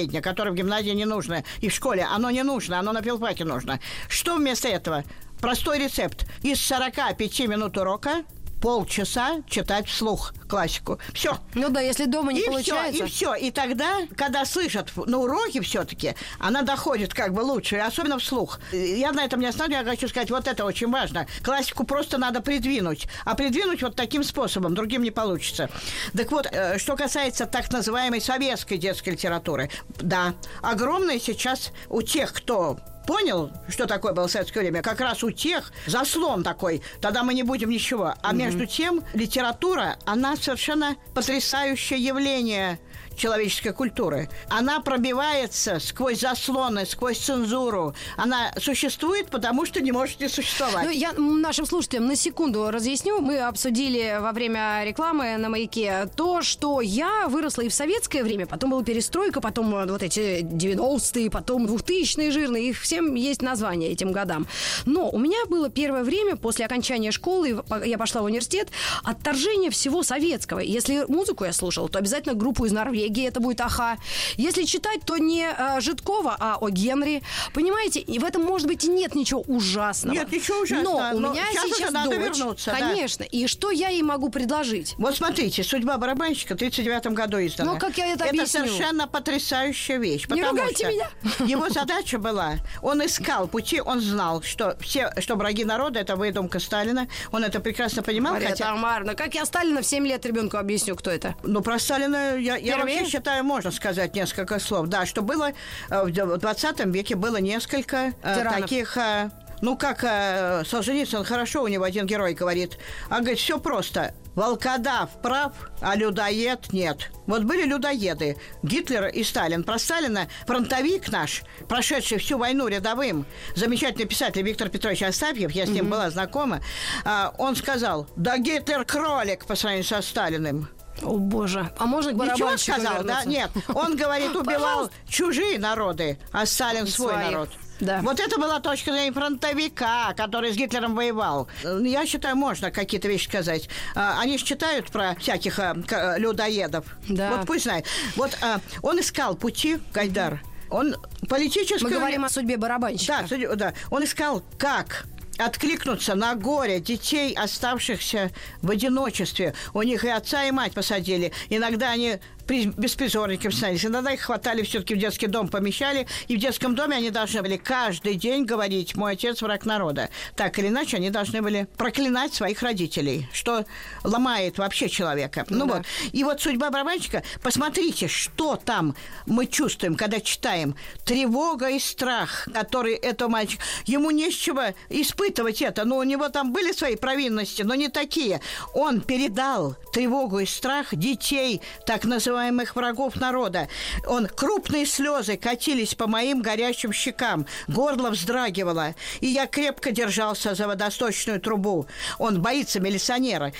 [0.00, 3.44] квази-литературоведения, которое в гимназии не нужно, и в школе оно не нужно, оно на филфаке
[3.44, 3.80] нужно.
[4.08, 5.04] Что вместо этого?
[5.40, 6.26] Простой рецепт.
[6.42, 8.24] Из 45 минут урока
[8.60, 10.98] полчаса читать вслух классику.
[11.12, 11.38] Все.
[11.54, 12.92] Ну да, если дома не И получается.
[12.92, 13.34] все, и все.
[13.34, 18.60] И тогда, когда слышат на уроке все-таки, она доходит как бы лучше, особенно вслух.
[18.72, 21.26] Я на этом не остановлюсь, я хочу сказать, вот это очень важно.
[21.42, 23.06] Классику просто надо придвинуть.
[23.24, 25.70] А придвинуть вот таким способом, другим не получится.
[26.16, 29.70] Так вот, э, что касается так называемой советской детской литературы,
[30.00, 32.78] да, огромное сейчас у тех, кто
[33.10, 37.42] понял, что такое было советское время, как раз у тех заслон такой, тогда мы не
[37.42, 38.14] будем ничего.
[38.22, 42.78] А между тем, литература, она совершенно потрясающее явление
[43.20, 44.28] человеческой культуры.
[44.48, 47.94] Она пробивается сквозь заслоны, сквозь цензуру.
[48.16, 50.84] Она существует, потому что не может не существовать.
[50.84, 53.20] Ну, я нашим слушателям на секунду разъясню.
[53.20, 58.46] Мы обсудили во время рекламы на маяке то, что я выросла и в советское время,
[58.46, 64.12] потом была перестройка, потом вот эти 90-е, потом 2000-е жирные, их всем есть название этим
[64.12, 64.46] годам.
[64.86, 68.68] Но у меня было первое время после окончания школы, я пошла в университет,
[69.04, 70.60] отторжение всего советского.
[70.60, 73.98] Если музыку я слушала, то обязательно группу из Норвегии Норвегии, это будет Аха.
[74.36, 77.22] Если читать, то не э, Житкова, а о Генри.
[77.52, 80.14] Понимаете, и в этом, может быть, и нет ничего ужасного.
[80.14, 81.10] Нет, ничего ужасного.
[81.12, 82.38] Но у но меня сейчас сейчас надо дочь.
[82.38, 82.78] вернуться, да.
[82.78, 83.24] Конечно.
[83.24, 84.94] И что я ей могу предложить?
[84.98, 87.72] Вот смотрите, «Судьба барабанщика» в 1939 году издана.
[87.74, 88.66] Ну, как я это Это объясню?
[88.66, 90.26] совершенно потрясающая вещь.
[90.28, 91.10] Не ругайте меня.
[91.46, 96.60] Его задача была, он искал пути, он знал, что все, что враги народа– это выдумка
[96.60, 97.08] Сталина.
[97.32, 98.66] Он это прекрасно понимал, Мария хотя...
[98.66, 101.34] Тамаровна, как я Сталина в 7 лет ребенку объясню, кто это?
[101.42, 102.99] Ну, про Сталина я, я Первее?
[103.00, 104.88] Вообще считаю, можно сказать несколько слов.
[104.88, 105.52] Да, что было
[105.90, 108.60] э, в 20 веке было несколько э, Тиранов.
[108.62, 108.96] таких...
[108.96, 109.30] э,
[109.62, 112.78] ну, как э, Солженицын, хорошо, у него один герой говорит.
[113.10, 114.14] А говорит, все просто.
[114.34, 117.10] Волкодав прав, а людоед нет.
[117.26, 118.36] Вот были людоеды.
[118.62, 119.64] Гитлер и Сталин.
[119.64, 125.68] Про Сталина фронтовик наш, прошедший всю войну рядовым, замечательный писатель Виктор Петрович Остапьев, я с
[125.68, 126.60] ним была знакома,
[127.04, 130.68] а, он сказал, да Гитлер кролик по сравнению со Сталиным.
[131.02, 131.72] О, боже.
[131.78, 133.22] А можно к Ничего барабанщику сказал, да?
[133.22, 133.28] вернуться?
[133.28, 137.30] Нет, он говорит, убивал чужие народы, а Сталин свой Своих.
[137.30, 137.48] народ.
[137.80, 138.00] Да.
[138.02, 141.48] Вот это была точка зрения фронтовика, который с Гитлером воевал.
[141.64, 143.70] Я считаю, можно какие-то вещи сказать.
[143.94, 145.74] А, Они же читают про всяких а,
[146.18, 146.84] людоедов.
[147.08, 147.36] Да.
[147.36, 147.86] Вот пусть знают.
[148.16, 150.42] Вот а, он искал пути, Гайдар.
[150.68, 150.94] Он
[151.28, 151.90] политическую...
[151.90, 153.20] Мы говорим о судьбе барабанщика.
[153.22, 153.72] Да, судя- да.
[153.90, 155.06] Он искал, как
[155.40, 158.30] откликнуться на горе детей, оставшихся
[158.62, 159.54] в одиночестве.
[159.74, 161.32] У них и отца, и мать посадили.
[161.48, 162.18] Иногда они
[162.50, 163.84] беспризорниками становились.
[163.84, 166.06] Иногда их хватали все-таки в детский дом, помещали.
[166.28, 170.10] И в детском доме они должны были каждый день говорить «мой отец враг народа».
[170.36, 173.64] Так или иначе, они должны были проклинать своих родителей, что
[174.04, 175.46] ломает вообще человека.
[175.48, 175.76] Ну, да.
[175.76, 175.86] вот.
[176.12, 180.74] И вот судьба барабанщика, посмотрите, что там мы чувствуем, когда читаем.
[181.04, 183.62] Тревога и страх, который этого мальчика...
[183.86, 185.84] Ему не с чего испытывать это.
[185.84, 188.40] Ну, у него там были свои провинности, но не такие.
[188.74, 192.39] Он передал тревогу и страх детей, так называемых
[192.74, 193.68] врагов народа.
[194.06, 197.46] Он крупные слезы катились по моим горящим щекам.
[197.68, 198.94] Горло вздрагивало.
[199.20, 201.86] И я крепко держался за водосточную трубу.
[202.18, 203.52] Он боится милиционера.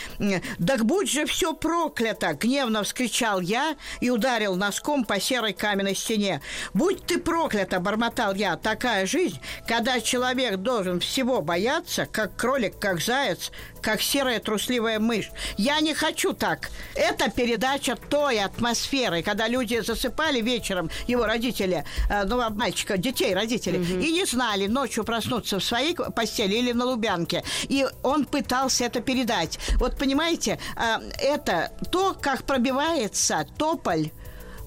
[0.67, 6.41] «Так будь же все проклято!»— гневно вскричал я и ударил носком по серой каменной стене.
[6.75, 8.57] «Будь ты проклята!»— бормотал я.
[8.57, 13.51] «Такая жизнь, когда человек должен всего бояться, как кролик, как заяц,
[13.83, 15.31] как серая трусливая мышь.
[15.57, 16.71] Я не хочу так.
[16.95, 18.39] Это передача той
[18.71, 24.25] атмосферы, когда люди засыпали вечером, его родители, э, ну, а мальчика, детей, родителей, и не
[24.25, 27.43] знали ночью проснуться в своей постели или на Лубянке.
[27.69, 29.59] И он пытался это передать.
[29.79, 34.11] Вот понимаете, э, это то, как пробивается тополь,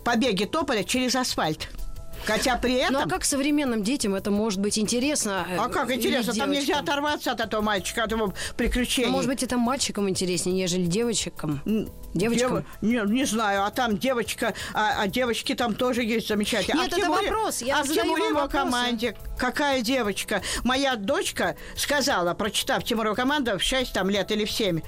[0.03, 1.69] побеги тополя через асфальт.
[2.25, 2.93] Хотя при этом...
[2.93, 5.45] Ну а как современным детям это может быть интересно?
[5.49, 9.09] э, А как интересно, там нельзя оторваться от этого мальчика, от его приключений.
[9.09, 11.61] А Может быть, это мальчикам интереснее, нежели девочкам?
[12.13, 12.65] Девочкам?
[12.81, 16.83] Дева- Не, не знаю, а там девочка, а, а девочки там тоже есть замечательные.
[16.83, 18.65] Нет, а это Тимуре- вопрос, я а в задаю вам Тимуре его вопросы.
[18.65, 20.41] команде какая девочка?
[20.63, 24.81] Моя дочка сказала, прочитав Тимурова команду в 6 там, лет или в 7,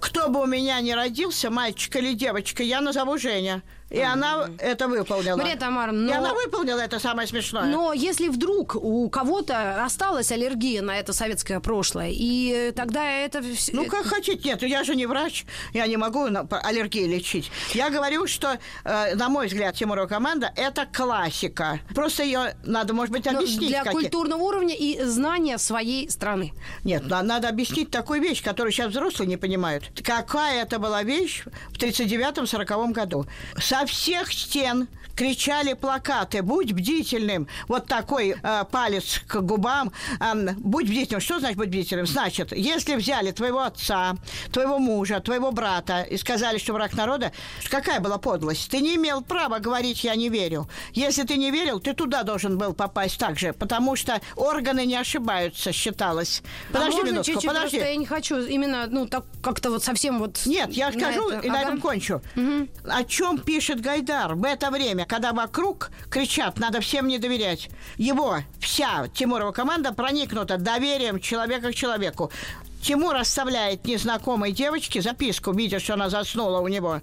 [0.00, 3.62] кто бы у меня не родился, мальчик или девочка, я назову Женя.
[3.90, 5.36] И она это выполнила.
[5.36, 7.64] Мария Тамаровна, И но- она выполнила это самое смешное.
[7.64, 13.42] Но если вдруг у кого-то осталась аллергия на это советское прошлое, и тогда это...
[13.74, 14.48] Ну, как хотите.
[14.48, 17.50] Нет, я же не врач, я не могу по- аллергии лечить.
[17.74, 21.78] Я говорю, что, э, на мой взгляд, Тимурова команда– это классика.
[21.94, 23.68] Просто ее надо, может быть, Ну, объяснить.
[23.68, 26.52] для какие- культурного уровня и знания своей страны.
[26.84, 29.84] Нет, на- надо объяснить такую вещь, которую сейчас взрослые не понимают.
[30.02, 33.26] Какая это была вещь в 39-40 году.
[33.58, 37.46] Со всех стен кричали плакаты «Будь бдительным».
[37.68, 39.92] Вот такой э, палец к губам.
[40.20, 41.20] Эм, «Будь бдительным».
[41.20, 42.06] Что значит «будь бдительным»?
[42.06, 44.14] Значит, если взяли твоего отца,
[44.52, 47.32] твоего мужа, твоего брата и сказали, что враг народа,
[47.70, 48.70] какая была подлость?
[48.70, 50.68] Ты не имел права говорить «я не верю».
[50.92, 55.72] Если ты не верил, ты туда должен был попасть также, потому что органы не ошибаются,
[55.72, 56.42] считалось.
[56.72, 57.76] Подожди а минутку, чуть-чуть, подожди.
[57.78, 60.46] я не хочу именно, ну, так как-то вот совсем вот...
[60.46, 61.46] Нет, я на скажу это.
[61.46, 61.68] и на Ага.
[61.68, 62.22] этом кончу.
[62.84, 67.68] О чем пишет Гайдар в это время, когда вокруг кричат, надо всем не доверять.
[67.96, 72.30] Его вся Тимурова команда проникнута доверием человека к человеку.
[72.82, 77.00] Тимур оставляет незнакомой девочке записку, видя, что она заснула у него.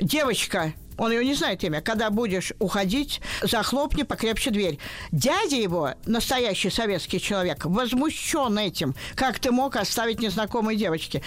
[0.00, 1.82] Девочка, он ее не знает имя.
[1.82, 4.78] Когда будешь уходить, захлопни покрепче дверь.
[5.10, 8.94] Дядя его, настоящий советский человек, возмущен этим.
[9.14, 11.22] Как ты мог оставить незнакомой девочке?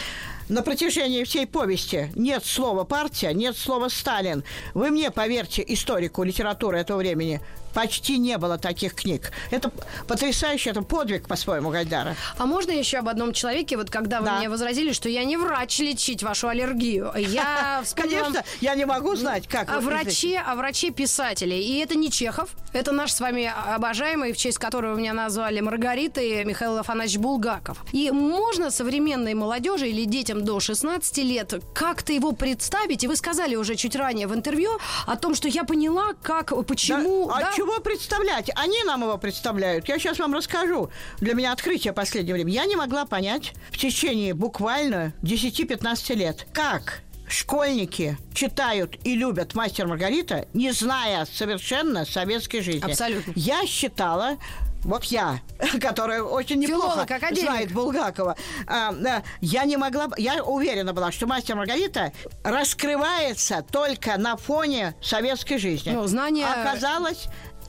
[0.50, 4.44] На протяжении всей повести нет слова «партия», нет слова «Сталин».
[4.74, 7.42] Вы мне поверьте, историку литературы этого времени,
[7.76, 9.32] Почти не было таких книг.
[9.52, 9.70] Это
[10.08, 12.16] потрясающе, это подвиг, по-своему, Гайдара.
[12.38, 13.76] А можно еще об одном человеке?
[13.76, 14.38] Вот когда вы Да.
[14.38, 17.12] мне возразили, что я не врач лечить вашу аллергию.
[17.18, 19.70] Я вспомнила Конечно, я не могу знать, как...
[19.70, 21.62] о враче, о враче писателе.
[21.62, 22.50] И это не Чехов.
[22.72, 27.84] Это наш с вами обожаемый, в честь которого меня назвали Маргаритой, Михаил Афанасьевич Булгаков.
[27.92, 33.04] И можно современной молодежи или детям до 16 лет как-то его представить?
[33.04, 34.72] И вы сказали уже чуть ранее в интервью
[35.06, 37.30] о том, что я поняла, как, Да, почему...
[37.30, 38.52] а да, чего представлять?
[38.56, 39.88] Они нам его представляют.
[39.90, 40.92] Я сейчас вам расскажу.
[41.20, 42.54] Для меня открытие последнего времени.
[42.54, 49.88] Я не могла понять в течение буквально 10-15 лет, как школьники читают и любят «Мастер
[49.88, 52.86] Маргарита», не зная совершенно советской жизни.
[52.86, 53.34] Абсолютно.
[53.36, 54.38] Я считала,
[54.84, 55.40] вот я,
[55.82, 57.50] которая очень Филолог, неплохо академик.
[57.50, 58.36] знает Булгакова,
[58.68, 64.94] а, да, я не могла, я уверена была, что «Мастер Маргарита» раскрывается только на фоне
[65.02, 65.90] советской жизни.
[65.92, 67.26] Ну, знания- Оказалось,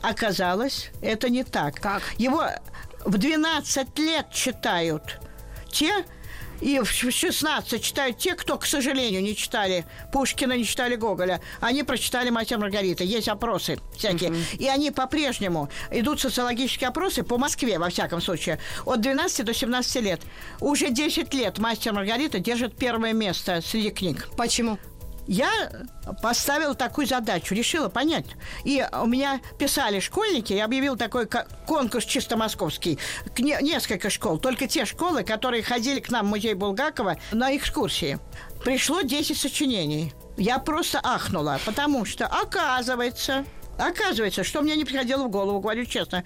[0.07, 1.77] оказалось, это не так.
[1.81, 2.03] Как?
[2.19, 2.45] Его
[3.05, 5.21] в 12 лет читают
[5.71, 6.05] те,
[6.61, 11.41] и в 16 читают те, кто, к сожалению, не читали Пушкина, не читали Гоголя.
[11.61, 13.05] Они прочитали «Мастер Маргарита».
[13.05, 14.35] Есть опросы всякие.
[14.59, 20.03] И они по-прежнему идут социологические опросы по Москве, во всяком случае, от 12 до 17
[20.03, 20.23] лет.
[20.61, 24.29] Уже 10 лет «Мастер Маргарита» держит первое место среди книг.
[24.37, 24.79] Почему?
[25.27, 25.51] Я
[26.23, 28.27] поставила такую задачу, решила понять.
[28.65, 32.99] И у меня писали школьники, я объявил такой ко- конкурс чисто московский.
[33.39, 38.19] Несколько школ, только те школы, которые ходили к нам в музей Булгакова на экскурсии.
[38.65, 40.13] Пришло 10 сочинений.
[40.37, 43.45] Я просто ахнула, потому что, оказывается,
[43.79, 46.25] Оказывается, что мне не приходило в голову, говорю честно,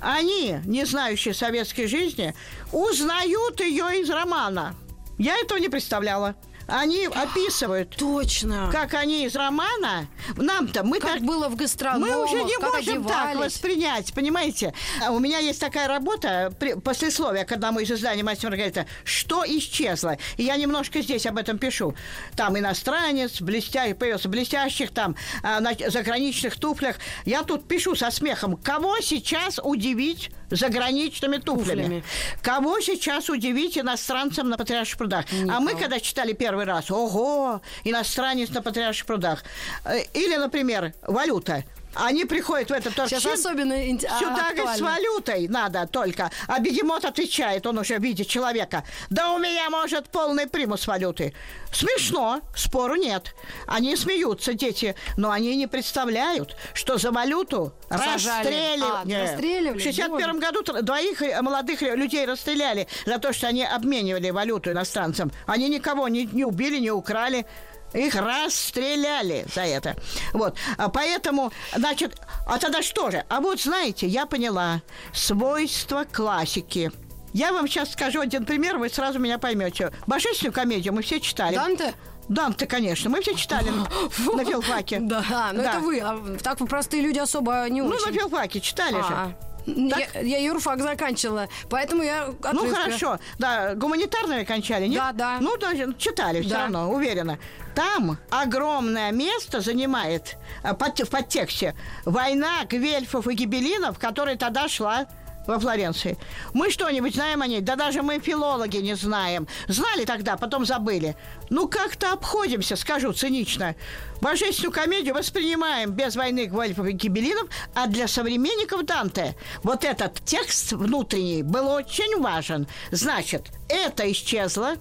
[0.00, 2.32] они, не знающие советской жизни,
[2.70, 4.76] узнают ее из романа.
[5.18, 6.36] Я этого не представляла.
[6.66, 8.68] Они описывают Точно.
[8.72, 11.22] как они из романа, нам-то, мы Как так...
[11.22, 13.38] было в гастрономах, Мы уже не можем так одевались.
[13.54, 14.72] воспринять, понимаете?
[15.04, 19.44] А У меня есть такая работа, при- послесловие к одному из изданий «Мастер Маргарита», что
[19.46, 20.16] исчезло.
[20.36, 21.94] И я немножко здесь об этом пишу.
[22.36, 23.94] Там иностранец, блестя...
[23.94, 26.96] появился блестящих, там, а, на заграничных туфлях.
[27.24, 31.82] Я тут пишу со смехом, кого сейчас удивить заграничными туфлями?
[31.82, 32.04] Туфлями.
[32.42, 35.26] Кого сейчас удивить иностранцам на Патриарших прудах?
[35.50, 39.44] А мы, когда читали первый раз, ого, иностранец на Патриарших прудах.
[39.84, 41.64] Э, Или, например, валюта.
[41.94, 43.20] Они приходят в этот торчин.
[43.20, 44.86] Сейчас особенно а, Сюда, говорит, с актуально.
[44.86, 46.30] валютой надо только.
[46.48, 48.84] А бегемот отвечает, он уже видит человека.
[49.10, 51.34] Да у меня, может, полный примус валюты.
[51.72, 53.34] Смешно, спору нет.
[53.66, 58.12] Они смеются, дети, но они не представляют, что за валюту Сажали.
[58.12, 59.12] расстреливали.
[59.14, 59.78] А, расстреливали?
[59.78, 64.70] В 61 году двоих э, молодых э, людей расстреляли за то, что они обменивали валюту
[64.70, 65.32] иностранцам.
[65.46, 67.46] Они никого не, не убили, не украли.
[67.94, 69.96] Их расстреляли за это.
[70.32, 70.56] Вот.
[70.78, 73.24] А поэтому, значит, а тогда что же?
[73.28, 74.82] А вот знаете, я поняла.
[75.12, 76.90] Свойства классики.
[77.32, 79.90] Я вам сейчас скажу один пример, вы сразу меня поймете.
[80.06, 81.54] Божественную комедию мы все читали.
[81.54, 81.94] Данте?
[82.28, 83.10] Данте, конечно.
[83.10, 83.70] Мы все читали
[84.34, 85.00] на, филфаке.
[85.00, 85.70] Да, ну Да.
[85.70, 85.98] это вы.
[86.00, 89.36] А так простые люди особо не Ну, на филфаке читали же.
[89.66, 92.74] Я, я юрфак заканчивала, поэтому я Ну отрывка.
[92.82, 94.98] хорошо, да, гуманитарные кончали, нет?
[94.98, 95.38] Да, да.
[95.40, 96.60] Ну, да, читали все Да.
[96.62, 97.38] равно, уверена.
[97.74, 105.06] Там огромное место занимает а, под- в подтексте война гвельфов и гибелинов, которая тогда шла
[105.46, 106.18] во Флоренции.
[106.52, 107.60] Мы что-нибудь знаем о ней?
[107.60, 109.46] Да даже мы филологи не знаем.
[109.68, 111.16] Знали тогда, потом забыли.
[111.50, 113.74] Ну, как-то обходимся, скажу цинично.
[114.20, 120.72] Божественную комедию воспринимаем без войны гвельфов и гибелинов, а для современников Данте вот этот текст
[120.72, 122.66] внутренний был очень важен.
[122.90, 124.76] Значит, это исчезло,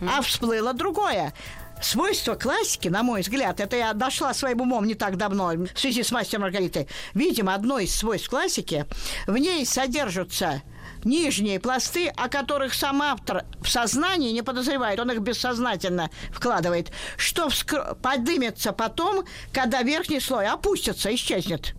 [0.00, 1.34] а всплыло другое.
[1.80, 6.02] Свойство классики, на мой взгляд, это я дошла своим умом не так давно в связи
[6.02, 6.88] с мастером Маргаритой.
[7.14, 8.86] Видимо, одно из свойств классики,
[9.26, 10.62] в ней содержатся
[11.04, 17.46] нижние пласты, о которых сам автор в сознании не подозревает, он их бессознательно вкладывает, что
[17.46, 21.74] вскр- подымется потом, когда верхний слой опустится, исчезнет.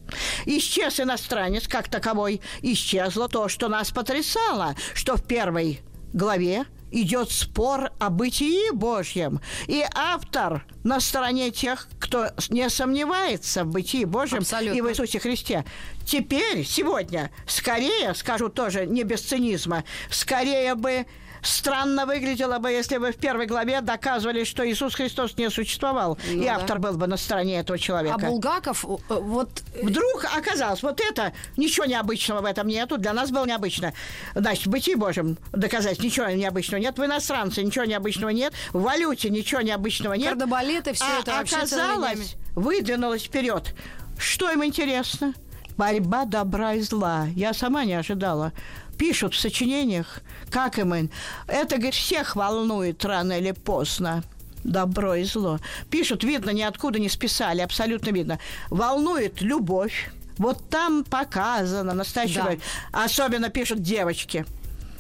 [0.45, 5.81] Исчез иностранец как таковой, исчезло то, что нас потрясало, что в первой
[6.13, 9.41] главе идет спор о бытии Божьем.
[9.67, 14.77] И автор на стороне тех, кто не сомневается в бытии Божьем Абсолютно.
[14.77, 15.65] и в Иисусе Христе.
[16.09, 21.05] Теперь, сегодня, скорее, скажу тоже не без цинизма, скорее бы
[21.43, 26.41] странно выглядело бы, если бы в первой главе доказывали, что Иисус Христос не существовал, Ну
[26.41, 26.55] и да.
[26.55, 28.15] автор был бы на стороне этого человека.
[28.23, 33.29] А Булгаков, э, вот Вдруг оказалось, вот это, ничего необычного в этом нету, для нас
[33.29, 33.93] было необычно.
[34.33, 39.29] Значит, в бытии Божьем доказать ничего необычного нет, в иностранце ничего необычного нет, в валюте
[39.29, 40.29] ничего необычного нет.
[40.29, 43.75] Кардебалеты, все а это оказалось, выдвинулось вперед.
[44.17, 45.35] Что им интересно?
[45.79, 47.27] Борьба добра и зла.
[47.37, 48.51] Я сама не ожидала.
[48.97, 50.19] Пишут в сочинениях,
[50.51, 51.09] как им.
[51.47, 54.25] Это, говорит, всех волнует рано или поздно
[54.65, 55.57] добро и зло.
[55.89, 58.39] Пишут, видно, ниоткуда не списали, абсолютно видно.
[58.69, 60.11] Волнует любовь.
[60.37, 62.59] Вот там показано настоящая
[62.91, 63.05] да.
[63.05, 64.45] Особенно пишут девочки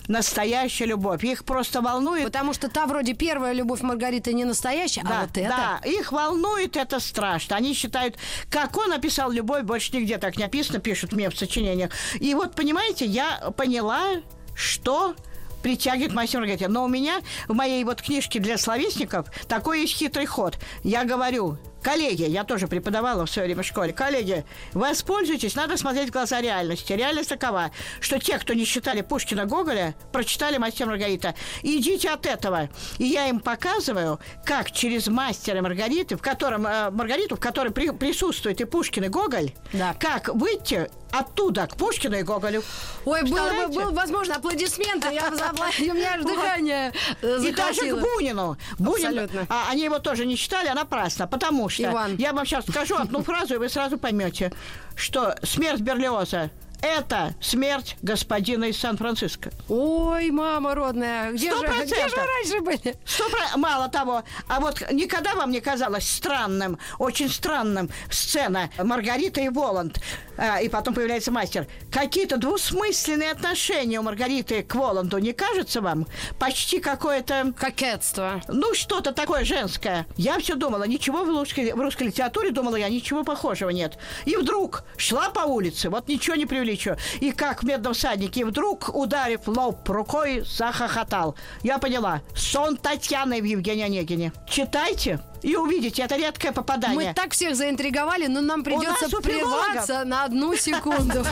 [0.09, 1.23] настоящая любовь.
[1.23, 2.25] Их просто волнует...
[2.25, 5.49] Потому что та вроде первая любовь Маргариты не настоящая, а да, а вот это...
[5.49, 7.55] Да, их волнует это страшно.
[7.55, 8.17] Они считают,
[8.49, 11.91] как он описал любовь, больше нигде так не описано, пишут мне в сочинениях.
[12.19, 14.21] И вот, понимаете, я поняла,
[14.55, 15.15] что
[15.61, 16.69] притягивает мастер Маргарита.
[16.69, 20.57] Но у меня в моей вот книжке для словесников такой есть хитрый ход.
[20.83, 23.93] Я говорю, Коллеги, я тоже преподавала в свое время в школе.
[23.93, 26.93] Коллеги, воспользуйтесь, надо смотреть в глаза реальности.
[26.93, 31.35] Реальность такова, что те, кто не читали Пушкина Гоголя, прочитали «Мастер Маргарита».
[31.63, 32.69] Идите от этого.
[32.97, 37.91] И я им показываю, как через «Мастера Маргариты», в котором, э, Маргариту, в которой при,
[37.91, 39.95] присутствует и Пушкин, и Гоголь, да.
[39.99, 42.63] как выйти оттуда к Пушкину и Гоголю.
[43.05, 48.57] Ой, было бы, было, возможно, аплодисменты, я у меня аж дыхание И даже к Бунину.
[48.77, 52.15] Бунин, а, они его тоже не читали, а напрасно, потому что Иван.
[52.17, 54.51] я вам сейчас скажу одну фразу, и вы сразу поймете,
[54.95, 56.51] что смерть Берлиоза
[56.81, 59.51] это смерть господина из Сан-Франциско.
[59.67, 62.95] Ой, мама родная, где, же, где же раньше были?
[63.05, 63.25] Сто
[63.57, 69.99] Мало того, а вот никогда вам не казалось странным, очень странным сцена Маргарита и Воланд,
[70.39, 71.67] а, и потом появляется мастер.
[71.91, 76.05] Какие-то двусмысленные отношения у Маргариты к Воланду, не кажется вам?
[76.37, 77.53] Почти какое-то...
[77.57, 78.41] Кокетство.
[78.47, 80.05] Ну, что-то такое женское.
[80.15, 83.97] Я все думала, ничего в русской, в русской литературе, думала я, ничего похожего нет.
[84.25, 86.95] И вдруг шла по улице, вот ничего не привлекло Ильичу.
[87.19, 91.35] И как в «Медном всаднике», вдруг, ударив лоб рукой, захохотал.
[91.63, 92.21] Я поняла.
[92.35, 94.31] Сон Татьяны в Евгении Онегине.
[94.47, 97.09] Читайте и увидите, это редкое попадание.
[97.09, 101.25] Мы так всех заинтриговали, но нам придется прерваться на одну секунду.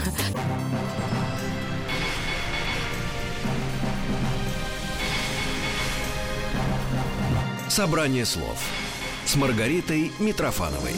[7.70, 8.58] Собрание слов
[9.26, 10.96] с Маргаритой Митрофановой.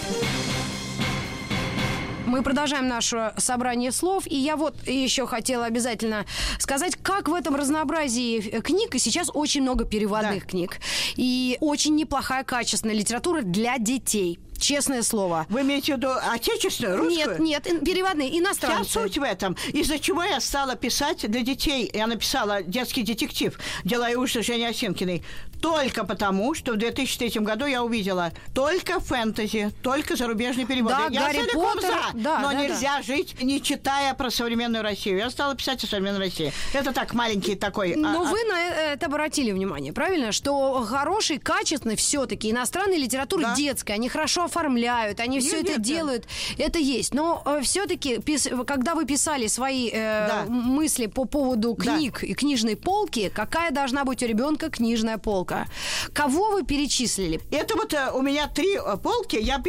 [2.30, 4.28] Мы продолжаем наше собрание слов.
[4.28, 6.28] И я вот еще хотела обязательно
[6.60, 10.50] сказать, как в этом разнообразии книг, и сейчас очень много переводных да.
[10.50, 10.78] книг,
[11.16, 14.38] и очень неплохая качественная литература для детей.
[14.60, 15.46] Честное слово.
[15.50, 17.42] Вы имеете в виду отечественную, русскую?
[17.42, 18.84] Нет, нет, переводные, иностранные.
[18.84, 19.56] Вся суть в этом.
[19.74, 21.90] Из-за чего я стала писать для детей.
[21.94, 25.24] Я написала детский детектив «Дела и уши Жени Осинкиной».
[25.62, 30.96] Только потому, что в 2003 году я увидела только фэнтези, только зарубежные переводы.
[30.96, 33.04] Да, я Гарри Поттер, за, да, но да, нельзя да.
[33.04, 35.18] жить, не читая про современную Россию.
[35.18, 36.54] Я стала писать о современной России.
[36.74, 37.96] Это так, маленький такой...
[37.96, 38.48] Но а, вы а...
[38.48, 38.60] на
[38.94, 40.32] это обратили внимание, правильно?
[40.32, 43.56] Что хороший, качественный все-таки иностранная литература да.
[43.56, 46.26] детская, они хорошо оформляют, они все это делают,
[46.58, 47.14] это есть.
[47.14, 48.20] Но э, все-таки,
[48.68, 54.24] когда вы писали свои э, мысли по поводу книг и книжной полки, какая должна быть
[54.24, 55.68] у ребенка книжная полка?
[56.14, 57.40] Кого вы перечислили?
[57.52, 59.38] Это вот э, у меня три полки.
[59.38, 59.60] Я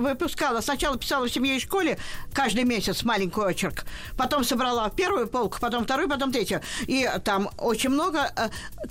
[0.00, 1.98] выпускала, сначала писала в семье и школе
[2.32, 3.84] каждый месяц маленький очерк,
[4.16, 6.60] потом собрала первую полку, потом вторую, потом третью.
[6.86, 8.32] И там очень много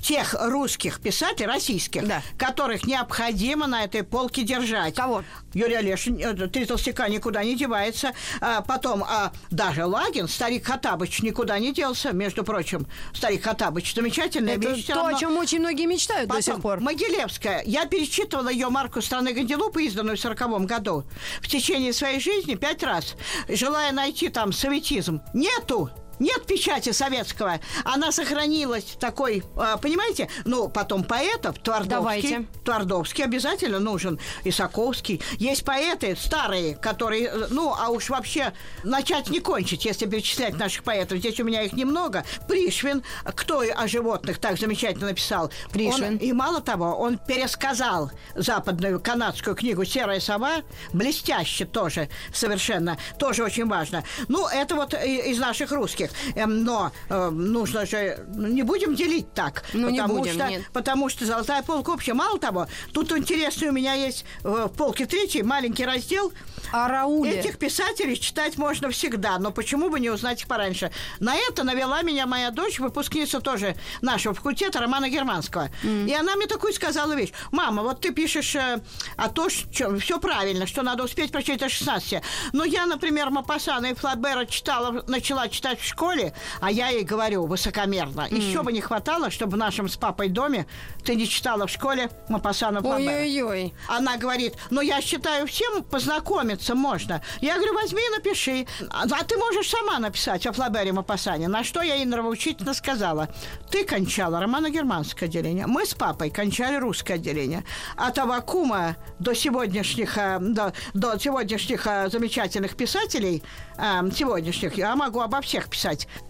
[0.02, 2.04] тех русских писателей, российских,
[2.38, 4.96] которых необходимо на этой полке держать.
[4.96, 5.21] Кого?
[5.54, 8.14] Юрий Олешин, э, три толстяка никуда не девается.
[8.40, 12.88] А потом а, даже Лагин, старик Хатабыч, никуда не делся, между прочим.
[13.14, 14.86] Старик Хатабыч, замечательная Это вещь.
[14.86, 15.16] то, равно.
[15.16, 16.80] о чем очень многие мечтают потом, до сих пор.
[16.80, 17.64] Могилевская.
[17.66, 21.04] Я перечитывала ее марку «Страны Ганделупы», изданную в 40 году.
[21.42, 23.16] В течение своей жизни пять раз,
[23.50, 25.22] желая найти там советизм.
[25.34, 25.90] Нету!
[26.22, 27.60] Нет печати советского.
[27.84, 30.30] Она сохранилась такой, а, понимаете?
[30.46, 31.90] Ну, потом поэтов, Твардовский.
[31.90, 32.46] Давайте.
[32.64, 34.20] Твардовский обязательно нужен.
[34.44, 35.20] Исаковский.
[35.40, 38.54] Есть поэты старые, которые, ну, а уж вообще
[38.84, 41.18] начать не кончить, если перечислять наших поэтов.
[41.18, 42.24] Здесь у меня их немного.
[42.48, 45.52] Пришвин, кто о животных так замечательно написал.
[45.72, 46.04] Пришвин.
[46.04, 50.58] Он, и мало того, он пересказал западную канадскую книгу «Серая сова».
[50.94, 53.00] Блестяще тоже совершенно.
[53.18, 54.04] Тоже очень важно.
[54.28, 56.11] Ну, это вот из наших русских.
[56.36, 58.26] Эм, но э, нужно же...
[58.34, 59.64] Ну, не будем делить так.
[59.74, 60.64] Ну, потому не будем, что, нет.
[60.74, 62.14] Потому что золотая полка общая.
[62.14, 66.32] Мало того, тут интересный у меня есть в полке третий маленький раздел.
[66.72, 67.40] О Рауле.
[67.40, 70.92] Этих писателей читать можно всегда, но почему бы не узнать их пораньше?
[71.20, 75.70] На это навела меня моя дочь, выпускница тоже нашего факультета, Романа Германского.
[75.84, 76.10] Mm.
[76.10, 77.32] И она мне такую сказала вещь.
[77.52, 78.82] Мама, вот ты пишешь э,
[79.18, 82.22] о том, что все правильно, что надо успеть прочитать до 16.
[82.54, 87.46] Но я, например, Мапасана и Флабера читала, начала читать в школе, а я ей говорю
[87.46, 88.28] высокомерно.
[88.30, 90.66] Еще бы не хватало, чтобы в нашем с папой доме
[91.04, 92.82] ты не читала в школе Мапасана.
[92.84, 93.74] Ой-ой-ой.
[93.88, 97.22] Она говорит, ну я считаю, всем познакомиться можно.
[97.42, 98.66] Я говорю, возьми и напиши.
[98.90, 101.48] А а ты можешь сама написать о Флабере Мапасане.
[101.48, 103.28] На что я ей нравоучительно сказала.
[103.70, 105.68] Ты кончала романо-германское отделение.
[105.68, 107.64] Мы с папой кончали русское отделение.
[107.98, 113.44] От Авакума до сегодняшних, э, до, до сегодняшних э, замечательных писателей,
[113.78, 115.81] э, сегодняшних, я могу обо всех писать.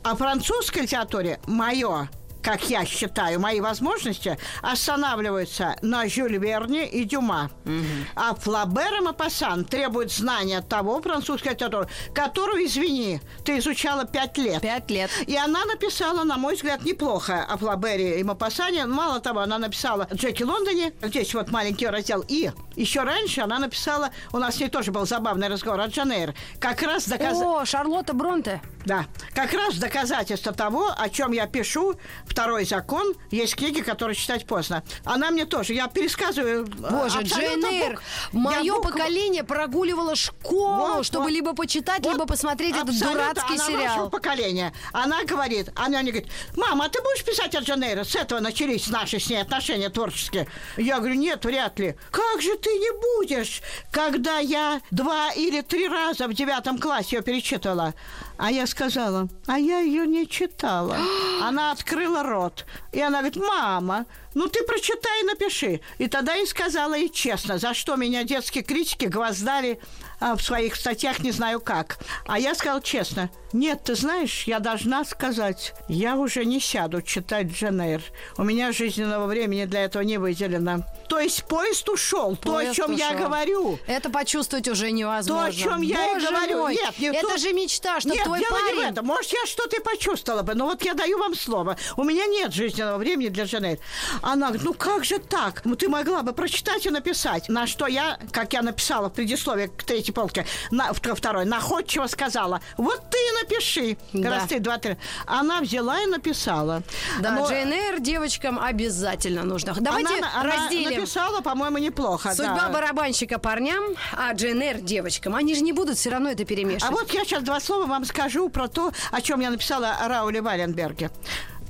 [0.03, 2.09] О французской литературе мое
[2.41, 7.51] как я считаю, мои возможности останавливаются на Жюль Верне и Дюма.
[7.65, 7.73] Угу.
[8.15, 14.61] А Флабер и Мапассан требуют знания того французской литературы, которую, извини, ты изучала пять лет.
[14.61, 15.09] Пять лет.
[15.27, 18.85] И она написала, на мой взгляд, неплохо о Флабере и Мапассане.
[18.85, 24.09] Мало того, она написала Джеки Лондоне, здесь вот маленький раздел, и еще раньше она написала,
[24.31, 27.45] у нас с ней тоже был забавный разговор о Джанейр, как раз доказать...
[27.45, 28.61] О, Шарлотта Бронте.
[28.85, 34.45] Да, как раз доказательство того, о чем я пишу второй закон, есть книги, которые читать
[34.45, 34.83] поздно.
[35.03, 36.65] Она мне тоже, я пересказываю.
[36.65, 38.01] Э, Боже, Джейн Эйр,
[38.31, 38.91] мое букв...
[38.91, 44.09] поколение прогуливало школу, вот, чтобы вот, либо почитать, вот, либо посмотреть этот дурацкий она сериал.
[44.09, 44.73] поколение.
[44.93, 48.05] Она говорит, она мне говорит, мама, а ты будешь писать о Джейн Эйр?
[48.05, 50.47] С этого начались наши с ней отношения творческие.
[50.77, 51.95] Я говорю, нет, вряд ли.
[52.09, 53.61] Как же ты не будешь,
[53.91, 57.93] когда я два или три раза в девятом классе ее перечитывала?
[58.41, 60.97] А я сказала, а я ее не читала.
[61.43, 62.65] Она открыла рот.
[62.91, 65.81] И она говорит, мама, ну ты прочитай и напиши.
[65.97, 69.79] И тогда я сказала ей честно, за что меня детские критики гвоздали
[70.19, 71.97] а, в своих статьях не знаю как.
[72.27, 77.47] А я сказала честно, нет, ты знаешь, я должна сказать, я уже не сяду читать
[77.47, 78.01] Дженейр.
[78.37, 80.85] У меня жизненного времени для этого не выделено.
[81.09, 83.09] То есть поезд ушел, поезд то, о чем ушел.
[83.09, 83.79] я говорю.
[83.87, 85.43] Это почувствовать уже невозможно.
[85.43, 86.57] То, о чем я Боже и говорю.
[86.59, 87.37] Мой, нет, не это то...
[87.37, 88.79] же мечта, что нет, твой дело парень...
[88.79, 89.05] не в этом.
[89.05, 91.77] Может, я что-то и почувствовала бы, но вот я даю вам слово.
[91.97, 93.79] У меня нет жизненного времени для Дженейр.
[94.21, 95.61] Она говорит, ну как же так?
[95.65, 97.49] Ну ты могла бы прочитать и написать.
[97.49, 102.61] На что я, как я написала в предисловии к третьей полке, на, второй, находчиво сказала,
[102.77, 103.97] вот ты и напиши.
[104.13, 104.29] Да.
[104.29, 104.97] Раз ты, два, три.
[105.25, 106.83] Она взяла и написала.
[107.19, 107.51] Да, Но...
[107.51, 109.75] Эйр девочкам обязательно нужно.
[109.79, 110.87] Давайте она, разделим.
[110.87, 112.33] Она написала, по-моему, неплохо.
[112.33, 112.69] Судьба да.
[112.69, 115.35] барабанщика парням, а Эйр девочкам.
[115.35, 116.83] Они же не будут все равно это перемешивать.
[116.83, 120.07] А вот я сейчас два слова вам скажу про то, о чем я написала о
[120.07, 121.11] Рауле Валенберге.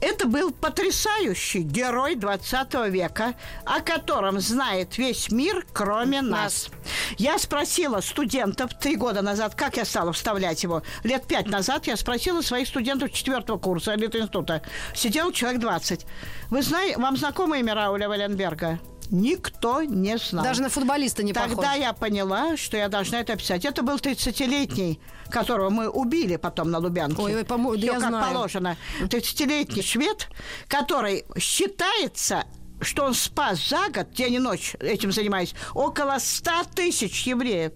[0.02, 3.36] Это был потрясающий герой 20 века,
[3.66, 6.70] о котором знает весь мир, кроме нас.
[7.18, 10.82] Я спросила студентов три года назад, как я стала вставлять его.
[11.04, 14.64] Лет пять назад я спросила своих студентов четвертого курса института.
[14.95, 16.06] Сидел человек 20.
[16.49, 18.80] Вы знаете, вам знакомо имя Рауля Валенберга?
[19.12, 20.43] Никто не знал.
[20.43, 21.78] Даже на футболиста не Тогда похож.
[21.78, 23.66] я поняла, что я должна это описать.
[23.66, 24.99] Это был 30-летний,
[25.30, 27.22] которого мы убили потом на Лубянке.
[27.22, 27.74] Ой, ой, помо...
[27.74, 28.34] Все я как знаю.
[28.34, 28.78] положено.
[29.01, 30.28] 30-летний швед,
[30.68, 32.45] который считается
[32.82, 37.74] что он спас за год, день и ночь этим занимаясь, около 100 тысяч евреев.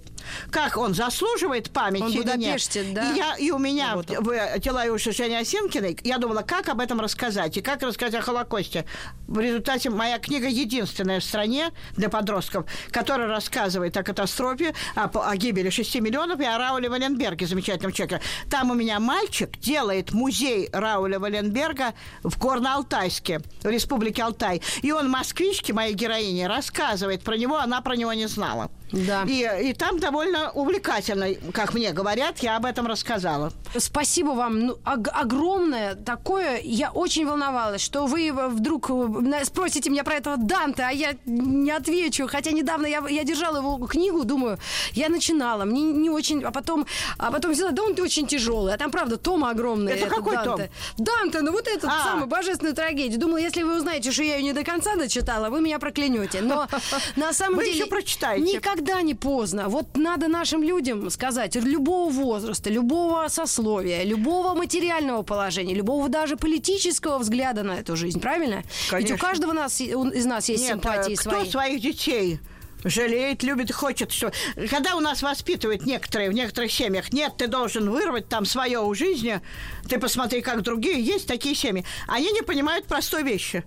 [0.51, 2.93] Как он заслуживает памяти он или нет?
[2.93, 3.11] да?
[3.11, 4.09] И, я, и у меня вот.
[4.09, 8.21] в дела у Жени Осинкиной, я думала, как об этом рассказать, и как рассказать о
[8.21, 8.85] Холокосте.
[9.27, 15.35] В результате моя книга единственная в стране для подростков, которая рассказывает о катастрофе, о, о
[15.35, 18.21] гибели 6 миллионов и о Рауле Валенберге, замечательном человеке.
[18.49, 24.61] Там у меня мальчик делает музей Рауля Валенберга в Горно-Алтайске, в Республике Алтай.
[24.81, 28.69] И он москвичке, моей героине, рассказывает про него, она про него не знала.
[28.95, 29.23] Да.
[29.27, 33.51] И, и там довольно увлекательно, как мне говорят, я об этом рассказала.
[33.77, 36.61] Спасибо вам ну, ог- огромное такое.
[36.63, 41.71] Я очень волновалась, что вы вдруг э, спросите меня про этого Данте, а я не
[41.71, 42.27] отвечу.
[42.27, 44.57] Хотя недавно я, я держала его книгу, думаю,
[44.93, 46.85] я начинала, мне не очень, а потом,
[47.17, 49.95] а потом взяла, да он очень тяжелый, а там правда тома огромная.
[49.95, 50.71] Это какой Данте.
[50.95, 51.05] том?
[51.05, 52.03] Данте, ну вот этот а.
[52.03, 53.19] самый божественную трагедию.
[53.19, 56.41] Думала, если вы узнаете, что я ее не до конца дочитала, вы меня проклянете.
[56.41, 56.67] Но
[57.17, 57.77] на самом вы деле...
[57.77, 58.53] еще прочитаете.
[58.53, 59.67] Никогда никогда не поздно.
[59.67, 67.17] Вот надо нашим людям сказать, любого возраста, любого сословия, любого материального положения, любого даже политического
[67.17, 68.63] взгляда на эту жизнь, правильно?
[68.89, 68.97] Конечно.
[68.97, 71.49] Ведь у каждого нас, из нас есть Нет, симпатии кто свои.
[71.49, 72.39] своих детей
[72.83, 74.31] жалеет, любит, хочет, что...
[74.69, 78.93] Когда у нас воспитывают некоторые, в некоторых семьях, нет, ты должен вырвать там свое у
[78.93, 79.41] жизни,
[79.89, 81.83] ты посмотри, как другие, есть такие семьи.
[82.07, 83.63] Они не понимают простой вещи.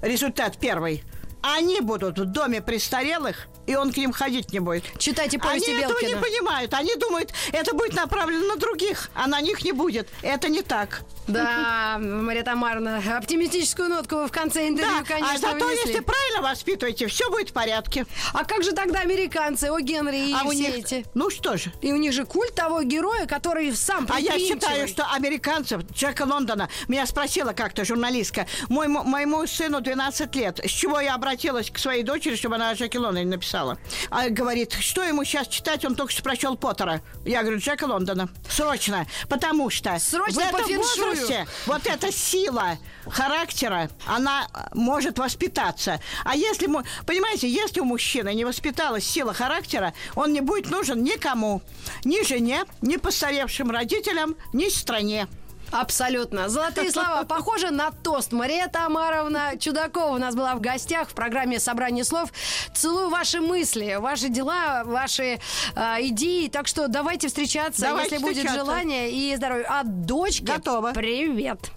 [0.00, 1.02] Результат первый–
[1.42, 4.84] они будут в доме престарелых, и он к ним ходить не будет.
[4.98, 5.98] Читайте повести Они Белкина.
[6.08, 6.74] этого не понимают.
[6.74, 10.08] Они думают, это будет направлено на других, а на них не будет.
[10.22, 11.02] Это не так.
[11.28, 15.88] Да, Мария Тамаровна, оптимистическую нотку вы в конце интервью, Да, конечно, а зато внесли.
[15.90, 18.06] если правильно воспитываете, все будет в порядке.
[18.32, 21.06] А как же тогда американцы, о Генри и а у все них, эти?
[21.14, 24.88] ну что же, И у них же культ того героя, который сам А я считаю,
[24.88, 30.98] что американцев, Джека Лондона, меня спросила как-то журналистка, мой, моему сыну 12 лет, с чего
[30.98, 31.31] я обратилась
[31.70, 33.78] к своей дочери, чтобы она о Джеке Лондоне написала.
[34.10, 37.02] А говорит, что ему сейчас читать, он только что прочел Поттера.
[37.24, 38.28] Я говорю, Джека Лондона.
[38.48, 39.06] Срочно.
[39.28, 46.00] Потому что Срочно в этом возрасте вот эта сила характера, она э, может воспитаться.
[46.24, 46.66] А если,
[47.06, 51.62] понимаете, если у мужчины не воспиталась сила характера, он не будет нужен никому.
[52.04, 55.28] Ни жене, ни постаревшим родителям, ни стране.
[55.72, 56.48] Абсолютно.
[56.48, 57.24] Золотые слова.
[57.28, 58.32] Похоже на тост.
[58.32, 62.30] Мария Тамаровна Чудакова у нас была в гостях в программе «Собрание слов».
[62.74, 65.40] Целую ваши мысли, ваши дела, ваши
[65.74, 66.48] э, идеи.
[66.48, 68.64] Так что давайте встречаться, Давайте если будет встречаться.
[68.64, 69.66] желание и здоровье.
[69.68, 70.92] А дочке Готово.
[70.92, 71.70] привет.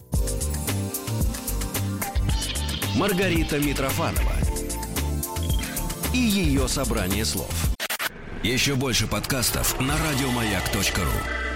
[2.96, 4.32] Маргарита Митрофанова
[6.14, 7.52] и ее собрание слов.
[8.44, 11.55] Еще больше подкастов на радиомаяк.ру.